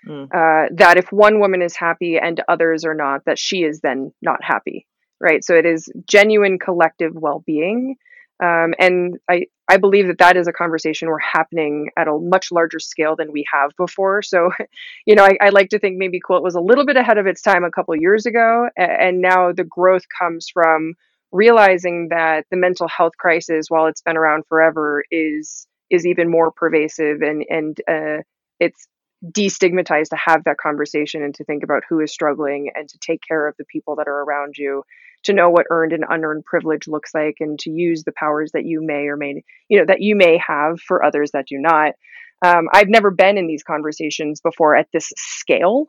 Mm, 0.07 0.25
Uh, 0.25 0.69
that 0.75 0.97
if 0.97 1.11
one 1.11 1.39
woman 1.39 1.61
is 1.63 1.75
happy 1.75 2.19
and 2.19 2.41
others 2.47 2.85
are 2.85 2.93
not, 2.93 3.25
that 3.25 3.39
she 3.39 3.63
is 3.63 3.81
then 3.81 4.13
not 4.21 4.43
happy, 4.43 4.87
right? 5.19 5.43
So 5.43 5.55
it 5.55 5.65
is 5.65 5.89
genuine 6.07 6.59
collective 6.59 7.13
well-being. 7.15 7.97
Um, 8.41 8.73
and 8.79 9.17
I, 9.29 9.45
I 9.67 9.77
believe 9.77 10.07
that 10.07 10.19
that 10.19 10.37
is 10.37 10.47
a 10.47 10.53
conversation 10.53 11.09
we're 11.09 11.19
happening 11.19 11.89
at 11.97 12.07
a 12.07 12.17
much 12.17 12.51
larger 12.51 12.79
scale 12.79 13.15
than 13.15 13.31
we 13.31 13.45
have 13.51 13.71
before. 13.77 14.21
So, 14.21 14.51
you 15.05 15.15
know, 15.15 15.25
I, 15.25 15.37
I 15.41 15.49
like 15.49 15.69
to 15.69 15.79
think 15.79 15.97
maybe 15.97 16.19
Quilt 16.19 16.43
was 16.43 16.55
a 16.55 16.61
little 16.61 16.85
bit 16.85 16.97
ahead 16.97 17.17
of 17.17 17.27
its 17.27 17.41
time 17.41 17.63
a 17.63 17.71
couple 17.71 17.95
years 17.95 18.25
ago, 18.25 18.69
and 18.77 19.21
now 19.21 19.51
the 19.51 19.65
growth 19.65 20.03
comes 20.17 20.47
from 20.53 20.93
realizing 21.31 22.07
that 22.09 22.45
the 22.49 22.57
mental 22.57 22.87
health 22.87 23.13
crisis, 23.17 23.67
while 23.69 23.87
it's 23.87 24.01
been 24.01 24.17
around 24.17 24.43
forever, 24.47 25.03
is 25.11 25.67
is 25.89 26.05
even 26.05 26.29
more 26.29 26.51
pervasive 26.51 27.21
and 27.21 27.45
and 27.49 27.81
uh, 27.87 28.21
it's 28.59 28.87
destigmatized 29.25 30.09
to 30.09 30.15
have 30.15 30.43
that 30.45 30.57
conversation 30.57 31.23
and 31.23 31.35
to 31.35 31.43
think 31.43 31.63
about 31.63 31.83
who 31.89 31.99
is 31.99 32.11
struggling 32.11 32.71
and 32.73 32.87
to 32.87 32.97
take 32.99 33.19
care 33.27 33.47
of 33.47 33.55
the 33.57 33.65
people 33.65 33.95
that 33.97 34.07
are 34.07 34.23
around 34.23 34.55
you 34.57 34.83
to 35.23 35.33
know 35.33 35.49
what 35.49 35.67
earned 35.69 35.93
and 35.93 36.05
unearned 36.07 36.45
privilege 36.45 36.87
looks 36.87 37.13
like 37.13 37.35
and 37.39 37.59
to 37.59 37.69
use 37.69 38.03
the 38.03 38.13
powers 38.13 38.51
that 38.53 38.65
you 38.65 38.81
may 38.81 39.07
or 39.07 39.17
may 39.17 39.43
you 39.67 39.79
know 39.79 39.85
that 39.85 40.01
you 40.01 40.15
may 40.15 40.37
have 40.45 40.79
for 40.79 41.03
others 41.03 41.31
that 41.31 41.47
do 41.47 41.57
not. 41.57 41.93
Um, 42.41 42.69
i've 42.73 42.87
never 42.87 43.11
been 43.11 43.37
in 43.37 43.47
these 43.47 43.63
conversations 43.63 44.39
before 44.41 44.75
at 44.75 44.87
this 44.93 45.11
scale 45.17 45.87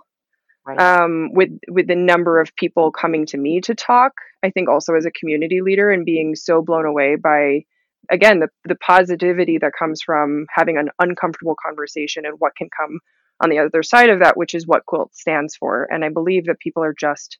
right. 0.66 0.78
um, 0.80 1.30
with 1.32 1.50
with 1.68 1.86
the 1.86 1.96
number 1.96 2.40
of 2.40 2.54
people 2.56 2.90
coming 2.90 3.26
to 3.26 3.38
me 3.38 3.60
to 3.62 3.74
talk. 3.74 4.12
I 4.42 4.50
think 4.50 4.68
also 4.68 4.94
as 4.94 5.06
a 5.06 5.10
community 5.10 5.60
leader 5.60 5.90
and 5.90 6.04
being 6.04 6.34
so 6.34 6.62
blown 6.62 6.86
away 6.86 7.16
by 7.16 7.64
again 8.10 8.40
the, 8.40 8.48
the 8.64 8.76
positivity 8.76 9.58
that 9.58 9.72
comes 9.78 10.02
from 10.02 10.46
having 10.54 10.78
an 10.78 10.90
uncomfortable 10.98 11.56
conversation 11.64 12.24
and 12.26 12.36
what 12.38 12.56
can 12.56 12.68
come 12.76 13.00
on 13.42 13.50
the 13.50 13.58
other 13.58 13.82
side 13.82 14.10
of 14.10 14.20
that 14.20 14.36
which 14.36 14.54
is 14.54 14.66
what 14.66 14.86
quilt 14.86 15.14
stands 15.14 15.56
for. 15.56 15.86
And 15.90 16.04
i 16.04 16.08
believe 16.08 16.46
that 16.46 16.58
people 16.60 16.82
are 16.82 16.94
just 16.98 17.38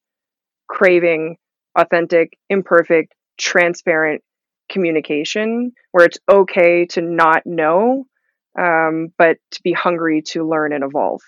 craving 0.69 1.37
authentic 1.77 2.37
imperfect 2.49 3.15
transparent 3.39 4.23
communication 4.71 5.73
where 5.93 6.07
it's 6.07 6.19
okay 6.31 6.87
to 6.87 7.01
not 7.01 7.43
know 7.47 8.05
um, 8.59 9.13
but 9.17 9.39
to 9.53 9.63
be 9.63 9.73
hungry 9.73 10.23
to 10.23 10.49
learn 10.49 10.73
and 10.73 10.85
evolve 10.85 11.23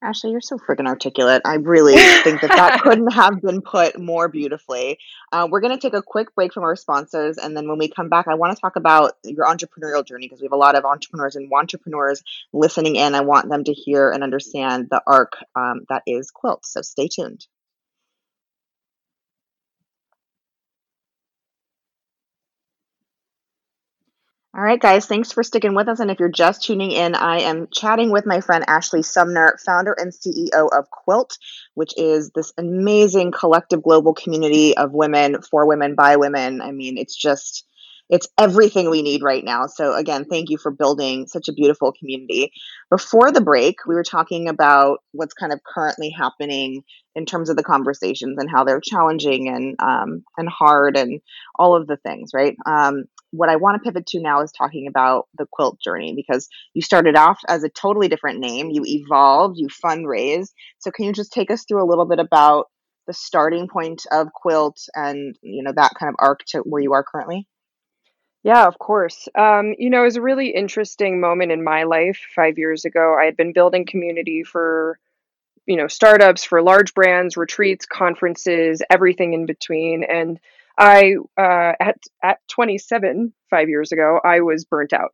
Ashley, 0.00 0.30
you're 0.30 0.40
so 0.40 0.58
freaking 0.58 0.86
articulate. 0.86 1.42
I 1.44 1.54
really 1.54 1.96
think 2.22 2.40
that 2.42 2.50
that 2.50 2.80
couldn't 2.82 3.12
have 3.12 3.42
been 3.42 3.62
put 3.62 3.98
more 3.98 4.28
beautifully. 4.28 4.98
Uh, 5.32 5.48
we're 5.50 5.60
going 5.60 5.76
to 5.76 5.80
take 5.80 5.94
a 5.94 6.02
quick 6.02 6.34
break 6.36 6.52
from 6.52 6.62
our 6.62 6.76
sponsors. 6.76 7.36
And 7.36 7.56
then 7.56 7.68
when 7.68 7.78
we 7.78 7.88
come 7.88 8.08
back, 8.08 8.28
I 8.28 8.36
want 8.36 8.54
to 8.54 8.60
talk 8.60 8.76
about 8.76 9.14
your 9.24 9.46
entrepreneurial 9.46 10.06
journey 10.06 10.26
because 10.26 10.40
we 10.40 10.44
have 10.44 10.52
a 10.52 10.56
lot 10.56 10.76
of 10.76 10.84
entrepreneurs 10.84 11.34
and 11.34 11.52
entrepreneurs 11.52 12.22
listening 12.52 12.94
in. 12.94 13.16
I 13.16 13.22
want 13.22 13.50
them 13.50 13.64
to 13.64 13.72
hear 13.72 14.10
and 14.12 14.22
understand 14.22 14.86
the 14.88 15.02
arc 15.04 15.32
um, 15.56 15.80
that 15.88 16.04
is 16.06 16.30
Quilt. 16.30 16.64
So 16.64 16.80
stay 16.82 17.08
tuned. 17.08 17.46
All 24.58 24.64
right, 24.64 24.80
guys, 24.80 25.06
thanks 25.06 25.30
for 25.30 25.44
sticking 25.44 25.76
with 25.76 25.88
us. 25.88 26.00
And 26.00 26.10
if 26.10 26.18
you're 26.18 26.28
just 26.28 26.64
tuning 26.64 26.90
in, 26.90 27.14
I 27.14 27.42
am 27.42 27.68
chatting 27.72 28.10
with 28.10 28.26
my 28.26 28.40
friend 28.40 28.64
Ashley 28.66 29.04
Sumner, 29.04 29.56
founder 29.64 29.92
and 29.92 30.12
CEO 30.12 30.68
of 30.76 30.90
Quilt, 30.90 31.38
which 31.74 31.94
is 31.96 32.32
this 32.34 32.52
amazing 32.58 33.30
collective 33.30 33.84
global 33.84 34.14
community 34.14 34.76
of 34.76 34.90
women 34.90 35.42
for 35.42 35.64
women 35.64 35.94
by 35.94 36.16
women. 36.16 36.60
I 36.60 36.72
mean, 36.72 36.98
it's 36.98 37.14
just 37.14 37.68
it's 38.10 38.26
everything 38.36 38.90
we 38.90 39.02
need 39.02 39.22
right 39.22 39.44
now. 39.44 39.66
So, 39.66 39.94
again, 39.94 40.24
thank 40.24 40.50
you 40.50 40.58
for 40.58 40.72
building 40.72 41.28
such 41.28 41.48
a 41.48 41.52
beautiful 41.52 41.92
community. 41.92 42.50
Before 42.90 43.30
the 43.30 43.42
break, 43.42 43.86
we 43.86 43.94
were 43.94 44.02
talking 44.02 44.48
about 44.48 45.04
what's 45.12 45.34
kind 45.34 45.52
of 45.52 45.60
currently 45.62 46.10
happening 46.10 46.82
in 47.14 47.26
terms 47.26 47.48
of 47.48 47.56
the 47.56 47.62
conversations 47.62 48.38
and 48.40 48.50
how 48.50 48.64
they're 48.64 48.80
challenging 48.80 49.48
and 49.48 49.76
um, 49.78 50.24
and 50.36 50.48
hard 50.48 50.96
and 50.96 51.20
all 51.56 51.76
of 51.76 51.86
the 51.86 51.98
things, 51.98 52.30
right? 52.34 52.56
Um, 52.66 53.04
what 53.30 53.48
I 53.48 53.56
want 53.56 53.82
to 53.82 53.86
pivot 53.86 54.06
to 54.06 54.20
now 54.20 54.42
is 54.42 54.52
talking 54.52 54.86
about 54.86 55.26
the 55.36 55.46
quilt 55.50 55.78
journey 55.80 56.14
because 56.14 56.48
you 56.74 56.82
started 56.82 57.16
off 57.16 57.38
as 57.48 57.62
a 57.62 57.68
totally 57.68 58.08
different 58.08 58.40
name, 58.40 58.70
you 58.70 58.82
evolved, 58.84 59.58
you 59.58 59.68
fundraised. 59.68 60.52
So 60.78 60.90
can 60.90 61.04
you 61.04 61.12
just 61.12 61.32
take 61.32 61.50
us 61.50 61.64
through 61.64 61.82
a 61.82 61.88
little 61.88 62.06
bit 62.06 62.18
about 62.18 62.66
the 63.06 63.12
starting 63.12 63.68
point 63.68 64.06
of 64.12 64.32
quilt 64.32 64.76
and 64.94 65.36
you 65.42 65.62
know 65.62 65.72
that 65.74 65.94
kind 65.98 66.10
of 66.10 66.16
arc 66.18 66.40
to 66.48 66.58
where 66.60 66.82
you 66.82 66.92
are 66.92 67.04
currently? 67.04 67.46
Yeah, 68.44 68.66
of 68.66 68.78
course. 68.78 69.28
Um, 69.34 69.74
you 69.78 69.90
know, 69.90 70.02
it 70.02 70.04
was 70.04 70.16
a 70.16 70.22
really 70.22 70.50
interesting 70.50 71.20
moment 71.20 71.52
in 71.52 71.64
my 71.64 71.82
life 71.82 72.20
five 72.34 72.56
years 72.56 72.84
ago. 72.84 73.16
I 73.18 73.24
had 73.24 73.36
been 73.36 73.52
building 73.52 73.84
community 73.84 74.44
for 74.44 74.98
you 75.66 75.76
know 75.76 75.86
startups 75.86 76.44
for 76.44 76.62
large 76.62 76.94
brands 76.94 77.36
retreats 77.36 77.84
conferences 77.84 78.80
everything 78.88 79.34
in 79.34 79.44
between 79.44 80.02
and 80.02 80.40
I 80.78 81.14
uh, 81.36 81.72
at 81.80 81.96
at 82.22 82.38
27 82.48 83.32
five 83.50 83.68
years 83.68 83.92
ago, 83.92 84.20
I 84.24 84.40
was 84.40 84.64
burnt 84.64 84.92
out 84.92 85.12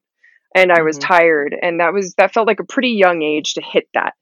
and 0.55 0.71
I 0.71 0.83
was 0.83 0.99
mm-hmm. 0.99 1.13
tired, 1.13 1.57
and 1.61 1.81
that 1.81 1.93
was 1.93 2.15
that 2.15 2.33
felt 2.33 2.47
like 2.47 2.61
a 2.61 2.65
pretty 2.65 2.91
young 2.91 3.23
age 3.23 3.55
to 3.55 3.63
hit 3.63 3.89
that. 3.95 4.15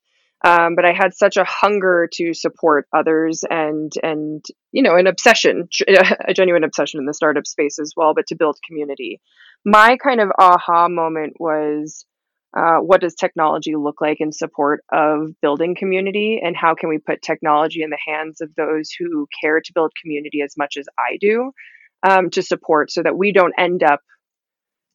Um, 0.44 0.74
but 0.74 0.84
I 0.84 0.92
had 0.92 1.14
such 1.14 1.36
a 1.36 1.44
hunger 1.44 2.08
to 2.14 2.34
support 2.34 2.88
others 2.92 3.44
and 3.48 3.92
and 4.02 4.44
you 4.72 4.82
know 4.82 4.96
an 4.96 5.06
obsession, 5.06 5.68
a 6.26 6.34
genuine 6.34 6.64
obsession 6.64 7.00
in 7.00 7.06
the 7.06 7.14
startup 7.14 7.46
space 7.46 7.78
as 7.78 7.92
well, 7.96 8.14
but 8.14 8.26
to 8.28 8.36
build 8.36 8.58
community. 8.66 9.20
My 9.64 9.96
kind 9.96 10.20
of 10.20 10.30
aha 10.38 10.88
moment 10.88 11.34
was 11.38 12.04
uh, 12.56 12.78
what 12.78 13.00
does 13.00 13.14
technology 13.14 13.74
look 13.76 14.00
like 14.00 14.20
in 14.20 14.30
support 14.30 14.84
of 14.92 15.28
building 15.40 15.74
community? 15.74 16.40
And 16.42 16.54
how 16.56 16.74
can 16.74 16.88
we 16.90 16.98
put 16.98 17.22
technology 17.22 17.82
in 17.82 17.90
the 17.90 17.98
hands 18.06 18.40
of 18.40 18.54
those 18.56 18.90
who 18.90 19.26
care 19.40 19.60
to 19.60 19.72
build 19.74 19.92
community 20.00 20.42
as 20.42 20.54
much 20.56 20.76
as 20.76 20.86
i 20.98 21.16
do 21.20 21.52
um, 22.02 22.30
to 22.30 22.42
support 22.42 22.90
so 22.90 23.02
that 23.02 23.16
we 23.16 23.32
don't 23.32 23.54
end 23.56 23.82
up 23.82 24.00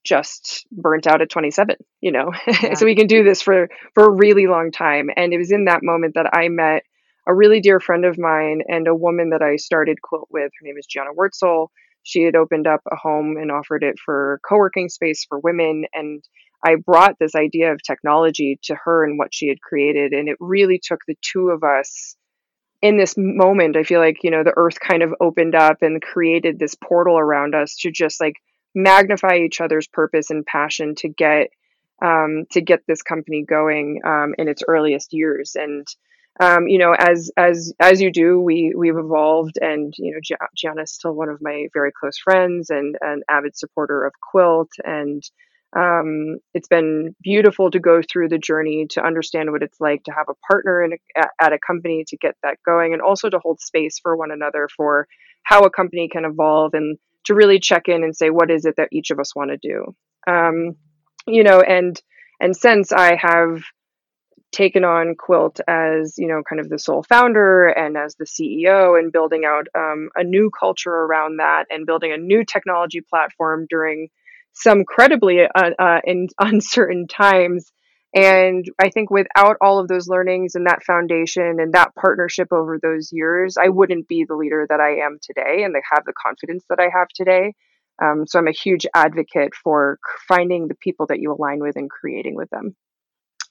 just 0.04 0.66
burnt 0.72 1.08
out 1.08 1.22
at 1.22 1.30
27 1.30 1.76
you 2.02 2.12
know? 2.12 2.32
Yeah. 2.48 2.76
so 2.76 2.86
we 2.86 2.96
can 2.96 3.08
do 3.08 3.24
this 3.24 3.42
for 3.42 3.70
for 3.94 4.06
a 4.06 4.12
really 4.12 4.48
long 4.48 4.72
time. 4.72 5.10
And 5.16 5.34
it 5.34 5.38
was 5.38 5.52
in 5.52 5.66
that 5.66 5.84
moment 5.84 6.14
that 6.16 6.34
i 6.34 6.50
met 6.50 6.84
a 7.28 7.34
really 7.34 7.60
dear 7.60 7.80
friend 7.80 8.06
of 8.06 8.18
mine 8.18 8.62
and 8.68 8.88
a 8.88 8.96
woman 8.96 9.32
that 9.32 9.42
i 9.42 9.56
started 9.56 10.02
quilt 10.02 10.28
with. 10.32 10.52
Her 10.60 10.66
name 10.66 10.78
is 10.78 10.86
gianna 10.86 11.12
wurtzel. 11.18 11.70
She 12.04 12.24
had 12.24 12.36
opened 12.36 12.68
up 12.68 12.82
a 12.90 12.96
home 12.96 13.36
and 13.36 13.52
offered 13.52 13.84
it 13.84 13.96
for 14.04 14.40
co-working 14.48 14.88
space 14.88 15.26
for 15.28 15.40
women. 15.40 15.86
And 15.94 16.24
I 16.66 16.76
brought 16.76 17.20
this 17.20 17.36
idea 17.36 17.72
of 17.72 17.82
technology 17.82 18.60
to 18.64 18.76
her 18.84 19.04
and 19.04 19.18
what 19.18 19.34
she 19.34 19.48
had 19.48 19.62
created. 19.62 20.14
And 20.14 20.28
it 20.28 20.38
really 20.40 20.80
took 20.84 21.02
the 21.08 21.18
two 21.22 21.50
of 21.50 21.64
us 21.64 22.16
in 22.82 22.98
this 22.98 23.16
moment. 23.18 23.78
I 23.78 23.84
feel 23.84 24.00
like, 24.00 24.24
you 24.24 24.32
know, 24.32 24.44
the 24.44 24.54
earth 24.56 24.80
kind 24.80 25.04
of 25.04 25.14
opened 25.20 25.56
up 25.56 25.78
and 25.82 26.02
created 26.02 26.60
this 26.60 26.76
portal 26.76 27.18
around 27.18 27.56
us 27.56 27.76
to 27.82 27.92
just 27.92 28.20
like 28.20 28.36
magnify 28.76 29.38
each 29.38 29.62
other's 29.62 29.88
purpose 29.88 30.30
and 30.30 30.46
passion 30.46 30.96
to 30.96 31.10
get 31.10 31.50
um, 32.00 32.46
to 32.52 32.62
get 32.62 32.82
this 32.88 33.02
company 33.02 33.44
going 33.44 34.02
um, 34.06 34.36
in 34.38 34.48
its 34.48 34.62
earliest 34.68 35.14
years. 35.14 35.56
And 35.56 35.88
um, 36.40 36.68
you 36.68 36.78
know, 36.78 36.94
as 36.94 37.32
as 37.36 37.74
as 37.80 38.00
you 38.00 38.12
do, 38.12 38.40
we 38.40 38.74
we've 38.78 38.98
evolved, 38.98 39.58
and 39.60 39.92
you 39.98 40.14
know, 40.14 40.38
Gianna 40.56 40.84
is 40.84 40.94
still 40.94 41.14
one 41.14 41.30
of 41.30 41.42
my 41.42 41.68
very 41.74 41.92
close 42.00 42.20
friends 42.20 42.70
and 42.70 42.96
an 43.02 43.24
avid 43.28 43.58
supporter 43.58 44.06
of 44.06 44.14
Quilt, 44.32 44.70
and 44.84 45.24
um, 45.78 46.38
it's 46.54 46.68
been 46.68 47.16
beautiful 47.22 47.70
to 47.72 47.80
go 47.80 48.02
through 48.02 48.30
the 48.30 48.38
journey 48.38 48.88
to 48.92 49.06
understand 49.06 49.52
what 49.52 49.62
it's 49.62 49.80
like 49.80 50.04
to 50.06 50.12
have 50.12 50.28
a 50.30 50.36
partner 50.52 50.84
in 50.84 50.94
a, 50.94 51.26
at 51.40 51.54
a 51.54 51.60
company 51.66 52.04
to 52.08 52.18
get 52.18 52.36
that 52.44 52.58
going 52.66 52.94
and 52.94 53.02
also 53.02 53.30
to 53.30 53.40
hold 53.40 53.60
space 53.60 54.00
for 54.02 54.16
one 54.16 54.32
another 54.32 54.68
for 54.76 55.08
how 55.44 55.64
a 55.64 55.70
company 55.70 56.10
can 56.12 56.26
evolve 56.26 56.74
and 56.74 56.98
to 57.26 57.36
really 57.36 57.60
check 57.60 57.88
in 57.88 58.04
and 58.04 58.16
say 58.16 58.30
what 58.30 58.50
is 58.50 58.66
it 58.66 58.76
that 58.78 58.90
each 58.92 59.12
of 59.12 59.20
us 59.20 59.36
want 59.36 59.52
to 59.52 59.58
do? 59.58 59.96
Um, 60.26 60.76
you 61.28 61.44
know 61.44 61.62
and 61.62 62.02
and 62.40 62.56
since 62.56 62.92
i 62.92 63.16
have 63.16 63.62
taken 64.54 64.84
on 64.86 65.14
quilt 65.16 65.60
as 65.68 66.16
you 66.18 66.28
know 66.28 66.42
kind 66.50 66.60
of 66.60 66.70
the 66.70 66.80
sole 66.80 67.04
founder 67.04 67.68
and 67.68 67.98
as 67.98 68.16
the 68.16 68.26
ceo 68.26 68.98
and 68.98 69.12
building 69.12 69.44
out 69.46 69.68
um, 69.76 70.10
a 70.16 70.24
new 70.24 70.50
culture 70.50 70.90
around 70.90 71.38
that 71.38 71.66
and 71.70 71.86
building 71.86 72.14
a 72.14 72.18
new 72.18 72.44
technology 72.46 73.02
platform 73.02 73.68
during 73.70 74.08
some 74.60 74.84
credibly 74.86 75.42
uh, 75.44 75.72
uh, 75.80 76.00
in 76.04 76.28
uncertain 76.40 77.08
times. 77.08 77.72
And 78.16 78.66
I 78.82 78.90
think 78.90 79.12
without 79.12 79.58
all 79.62 79.80
of 79.80 79.88
those 79.88 80.08
learnings 80.08 80.56
and 80.56 80.66
that 80.66 80.84
foundation 80.84 81.60
and 81.60 81.74
that 81.74 81.94
partnership 81.94 82.48
over 82.52 82.80
those 82.82 83.10
years, 83.12 83.58
I 83.62 83.70
wouldn't 83.70 84.08
be 84.08 84.26
the 84.28 84.36
leader 84.36 84.66
that 84.70 84.80
I 84.80 85.06
am 85.06 85.20
today 85.22 85.64
and 85.64 85.76
have 85.94 86.04
the 86.06 86.14
confidence 86.26 86.64
that 86.70 86.80
I 86.80 86.90
have 86.92 87.10
today. 87.14 87.54
Um, 88.02 88.26
so 88.26 88.40
I'm 88.40 88.48
a 88.48 88.52
huge 88.52 88.86
advocate 88.96 89.54
for 89.64 90.00
finding 90.28 90.68
the 90.68 90.76
people 90.76 91.08
that 91.08 91.20
you 91.20 91.34
align 91.34 91.60
with 91.60 91.76
and 91.76 91.90
creating 91.90 92.36
with 92.36 92.50
them. 92.50 92.76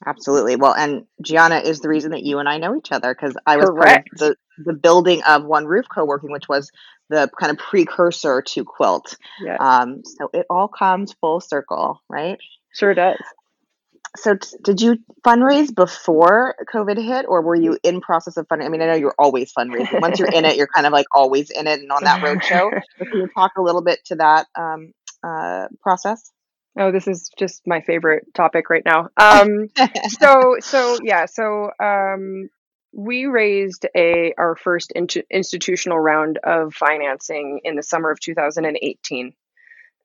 Absolutely. 0.05 0.57
Well, 0.57 0.75
and 0.75 1.07
Gianna 1.23 1.59
is 1.59 1.81
the 1.81 1.88
reason 1.88 2.11
that 2.11 2.23
you 2.23 2.38
and 2.38 2.49
I 2.49 2.59
know 2.59 2.76
each 2.76 2.93
other 2.93 3.15
because 3.15 3.37
I 3.47 3.57
was 3.57 3.71
Correct. 3.71 4.09
part 4.11 4.12
of 4.12 4.19
the, 4.19 4.73
the 4.73 4.79
building 4.79 5.23
of 5.26 5.45
One 5.45 5.67
Roof 5.67 5.87
Co-working, 5.88 6.31
which 6.31 6.49
was 6.49 6.71
the 7.09 7.31
kind 7.38 7.50
of 7.50 7.59
precursor 7.59 8.43
to 8.43 8.65
Quilt. 8.65 9.17
Yes. 9.43 9.57
Um, 9.61 10.03
so 10.05 10.29
it 10.35 10.47
all 10.50 10.69
comes 10.69 11.15
full 11.21 11.41
circle, 11.41 12.03
right? 12.11 12.38
Sure 12.75 12.95
does. 12.95 13.19
So, 14.17 14.35
t- 14.35 14.57
did 14.62 14.81
you 14.81 14.99
fundraise 15.26 15.75
before 15.75 16.55
COVID 16.73 16.97
hit, 16.97 17.26
or 17.29 17.43
were 17.43 17.55
you 17.55 17.79
in 17.83 18.00
process 18.00 18.37
of 18.38 18.49
fundraising? 18.49 18.65
I 18.65 18.69
mean, 18.71 18.83
I 18.83 18.87
know 18.87 18.95
you're 18.95 19.15
always 19.19 19.53
fundraising. 19.53 20.00
Once 20.00 20.19
you're 20.19 20.31
in 20.31 20.47
it, 20.47 20.57
you're 20.57 20.69
kind 20.69 20.87
of 20.87 20.93
like 20.93 21.07
always 21.12 21.50
in 21.50 21.67
it 21.67 21.81
and 21.81 21.93
on 21.93 22.03
that 22.05 22.23
roadshow. 22.23 22.81
can 22.99 23.09
you 23.12 23.29
talk 23.35 23.53
a 23.59 23.62
little 23.62 23.83
bit 23.83 24.00
to 24.07 24.17
that 24.17 24.47
um, 24.55 24.93
uh, 25.23 25.69
process? 25.83 26.31
Oh, 26.78 26.92
this 26.92 27.09
is 27.09 27.30
just 27.38 27.62
my 27.66 27.80
favorite 27.80 28.35
topic 28.35 28.68
right 28.68 28.85
now. 28.85 29.09
Um, 29.16 29.68
so, 30.21 30.56
so 30.61 30.99
yeah, 31.02 31.26
so 31.26 31.71
um, 31.83 32.49
we 32.92 33.26
raised 33.26 33.87
a 33.97 34.35
our 34.37 34.56
first 34.56 34.92
int- 34.95 35.26
institutional 35.30 35.99
round 35.99 36.38
of 36.45 36.75
financing 36.75 37.61
in 37.64 37.76
the 37.76 37.83
summer 37.83 38.11
of 38.11 38.21
2018. 38.21 39.33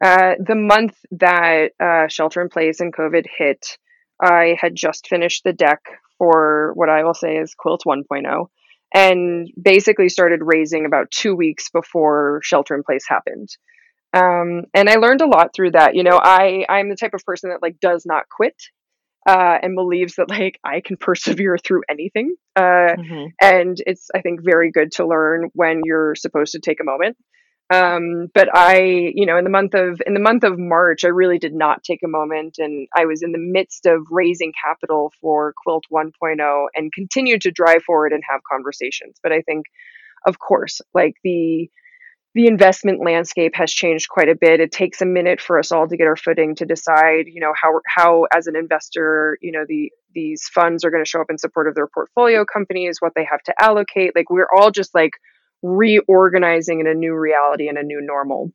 Uh, 0.04 0.34
the 0.40 0.56
month 0.56 0.98
that 1.12 1.74
uh, 1.80 2.08
shelter 2.08 2.42
in 2.42 2.50
place 2.50 2.80
and 2.80 2.94
COVID 2.94 3.26
hit, 3.38 3.78
I 4.22 4.58
had 4.60 4.76
just 4.76 5.08
finished 5.08 5.44
the 5.44 5.54
deck 5.54 5.82
for 6.18 6.72
what 6.76 6.90
I 6.90 7.04
will 7.04 7.14
say 7.14 7.38
is 7.38 7.54
Quilt 7.54 7.84
1.0 7.86 8.48
and 8.94 9.48
basically 9.62 10.10
started 10.10 10.42
raising 10.44 10.86
about 10.86 11.12
two 11.12 11.36
weeks 11.36 11.70
before 11.70 12.40
shelter 12.44 12.76
in 12.76 12.84
place 12.84 13.06
happened. 13.08 13.50
Um, 14.14 14.64
and 14.74 14.90
I 14.90 14.96
learned 14.96 15.22
a 15.22 15.28
lot 15.28 15.54
through 15.54 15.72
that. 15.72 15.96
You 15.96 16.04
know, 16.04 16.20
I 16.22 16.66
I'm 16.68 16.90
the 16.90 16.96
type 16.96 17.14
of 17.14 17.24
person 17.26 17.50
that 17.50 17.62
like 17.62 17.80
does 17.80 18.06
not 18.06 18.30
quit 18.30 18.56
uh, 19.28 19.58
and 19.62 19.76
believes 19.76 20.16
that 20.16 20.30
like 20.30 20.60
I 20.64 20.82
can 20.82 20.98
persevere 21.00 21.58
through 21.58 21.84
anything. 21.90 22.36
Uh, 22.56 22.96
mm-hmm. 22.98 23.26
And 23.42 23.78
it's 23.86 24.10
I 24.14 24.22
think 24.22 24.42
very 24.44 24.72
good 24.72 24.92
to 24.94 25.08
learn 25.08 25.50
when 25.54 25.82
you're 25.84 26.16
supposed 26.16 26.54
to 26.54 26.60
take 26.60 26.80
a 26.82 26.86
moment. 26.86 27.18
Um, 27.74 28.28
but 28.34 28.50
I, 28.54 28.82
you 29.16 29.26
know, 29.26 29.38
in 29.38 29.46
the 29.46 29.50
month 29.50 29.76
of 29.76 30.02
in 30.06 30.14
the 30.14 30.20
month 30.20 30.44
of 30.44 30.60
March, 30.60 31.06
I 31.06 31.08
really 31.08 31.40
did 31.40 31.54
not 31.54 31.86
take 31.86 32.02
a 32.04 32.10
moment, 32.10 32.58
and 32.58 32.90
I 32.94 33.06
was 33.06 33.24
in 33.24 33.32
the 33.32 33.40
midst 33.40 33.86
of 33.86 34.02
raising 34.12 34.52
capital 34.62 35.14
for 35.22 35.54
Quilt 35.64 35.86
1.0 35.90 36.66
and 36.76 36.92
continued 36.92 37.42
to 37.42 37.52
drive 37.52 37.84
forward 37.84 38.12
and 38.12 38.24
have 38.30 38.42
conversations. 38.44 39.20
But 39.24 39.32
I 39.32 39.42
think, 39.42 39.68
of 40.28 40.38
course, 40.38 40.82
like 40.94 41.16
the 41.24 41.70
the 42.34 42.48
investment 42.48 43.04
landscape 43.04 43.56
has 43.56 43.72
changed 43.72 44.08
quite 44.08 44.30
a 44.30 44.36
bit. 44.36 44.62
It 44.62 44.72
takes 44.72 45.02
a 45.02 45.06
minute 45.06 45.42
for 45.42 45.60
us 45.60 45.72
all 45.72 45.88
to 45.88 45.98
get 45.98 46.08
our 46.08 46.16
footing 46.16 46.56
to 46.56 46.66
decide, 46.66 47.26
you 47.28 47.42
know, 47.42 47.54
how 47.60 47.82
how 47.86 48.26
as 48.34 48.48
an 48.48 48.56
investor, 48.56 49.38
you 49.42 49.52
know, 49.52 49.66
the 49.68 49.92
these 50.14 50.50
funds 50.54 50.86
are 50.86 50.92
going 50.92 51.04
to 51.04 51.10
show 51.10 51.22
up 51.22 51.30
in 51.30 51.38
support 51.38 51.68
of 51.68 51.76
their 51.76 51.88
portfolio 51.88 52.46
companies, 52.46 52.98
what 53.00 53.14
they 53.16 53.26
have 53.30 53.42
to 53.44 53.54
allocate. 53.60 54.16
Like 54.16 54.30
we're 54.30 54.48
all 54.56 54.72
just 54.72 54.96
like 54.96 55.12
reorganizing 55.62 56.80
in 56.80 56.88
a 56.88 56.94
new 56.94 57.14
reality 57.14 57.68
and 57.68 57.78
a 57.78 57.84
new 57.84 58.02
normal. 58.02 58.52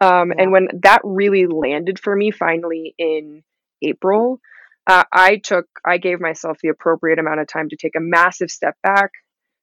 Um, 0.00 0.30
yeah. 0.30 0.42
And 0.42 0.52
when 0.52 0.68
that 0.82 1.00
really 1.04 1.46
landed 1.46 1.98
for 1.98 2.16
me 2.16 2.30
finally 2.30 2.94
in 2.98 3.42
April, 3.82 4.40
uh, 4.86 5.04
I 5.12 5.36
took 5.36 5.66
I 5.84 5.98
gave 5.98 6.20
myself 6.20 6.56
the 6.62 6.68
appropriate 6.68 7.18
amount 7.18 7.40
of 7.40 7.48
time 7.48 7.68
to 7.68 7.76
take 7.76 7.96
a 7.96 8.00
massive 8.00 8.50
step 8.50 8.76
back 8.82 9.10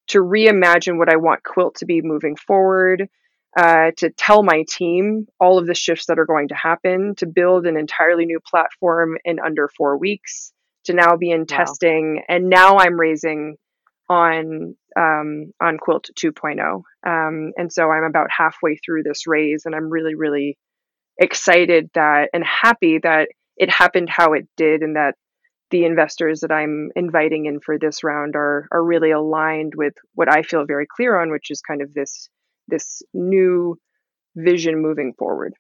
to 0.09 0.19
reimagine 0.19 0.99
what 0.99 1.09
I 1.09 1.15
want 1.15 1.43
Quilt 1.43 1.75
to 1.77 1.85
be 1.85 2.01
moving 2.03 2.35
forward 2.35 3.09
uh, 3.57 3.91
to 3.97 4.09
tell 4.09 4.43
my 4.43 4.63
team 4.67 5.27
all 5.39 5.57
of 5.57 5.67
the 5.67 5.75
shifts 5.75 6.05
that 6.07 6.19
are 6.19 6.25
going 6.25 6.47
to 6.49 6.55
happen, 6.55 7.15
to 7.15 7.25
build 7.25 7.65
an 7.65 7.77
entirely 7.77 8.25
new 8.25 8.39
platform 8.39 9.17
in 9.25 9.39
under 9.39 9.69
four 9.77 9.97
weeks, 9.97 10.53
to 10.85 10.93
now 10.93 11.17
be 11.17 11.31
in 11.31 11.41
wow. 11.41 11.45
testing, 11.57 12.23
and 12.29 12.49
now 12.49 12.77
I'm 12.77 12.99
raising 12.99 13.57
on 14.09 14.75
um, 14.97 15.53
on 15.61 15.77
Quilt 15.77 16.09
2.0, 16.19 16.83
um, 17.05 17.51
and 17.57 17.71
so 17.71 17.89
I'm 17.89 18.03
about 18.03 18.29
halfway 18.29 18.77
through 18.77 19.03
this 19.03 19.27
raise, 19.27 19.63
and 19.65 19.75
I'm 19.75 19.89
really 19.89 20.15
really 20.15 20.57
excited 21.17 21.89
that 21.93 22.29
and 22.33 22.43
happy 22.43 22.99
that 22.99 23.27
it 23.57 23.69
happened 23.69 24.09
how 24.09 24.33
it 24.33 24.47
did, 24.55 24.81
and 24.81 24.95
that 24.95 25.15
the 25.71 25.85
investors 25.85 26.41
that 26.41 26.51
I'm 26.51 26.89
inviting 26.95 27.45
in 27.47 27.59
for 27.59 27.77
this 27.77 28.01
round 28.03 28.35
are 28.37 28.67
are 28.71 28.83
really 28.83 29.11
aligned 29.11 29.73
with 29.75 29.93
what 30.15 30.29
I 30.29 30.43
feel 30.43 30.65
very 30.65 30.87
clear 30.87 31.19
on, 31.19 31.31
which 31.31 31.51
is 31.51 31.61
kind 31.61 31.81
of 31.81 31.93
this 31.93 32.29
this 32.71 33.03
new 33.13 33.77
vision 34.35 34.81
moving 34.81 35.13
forward. 35.17 35.53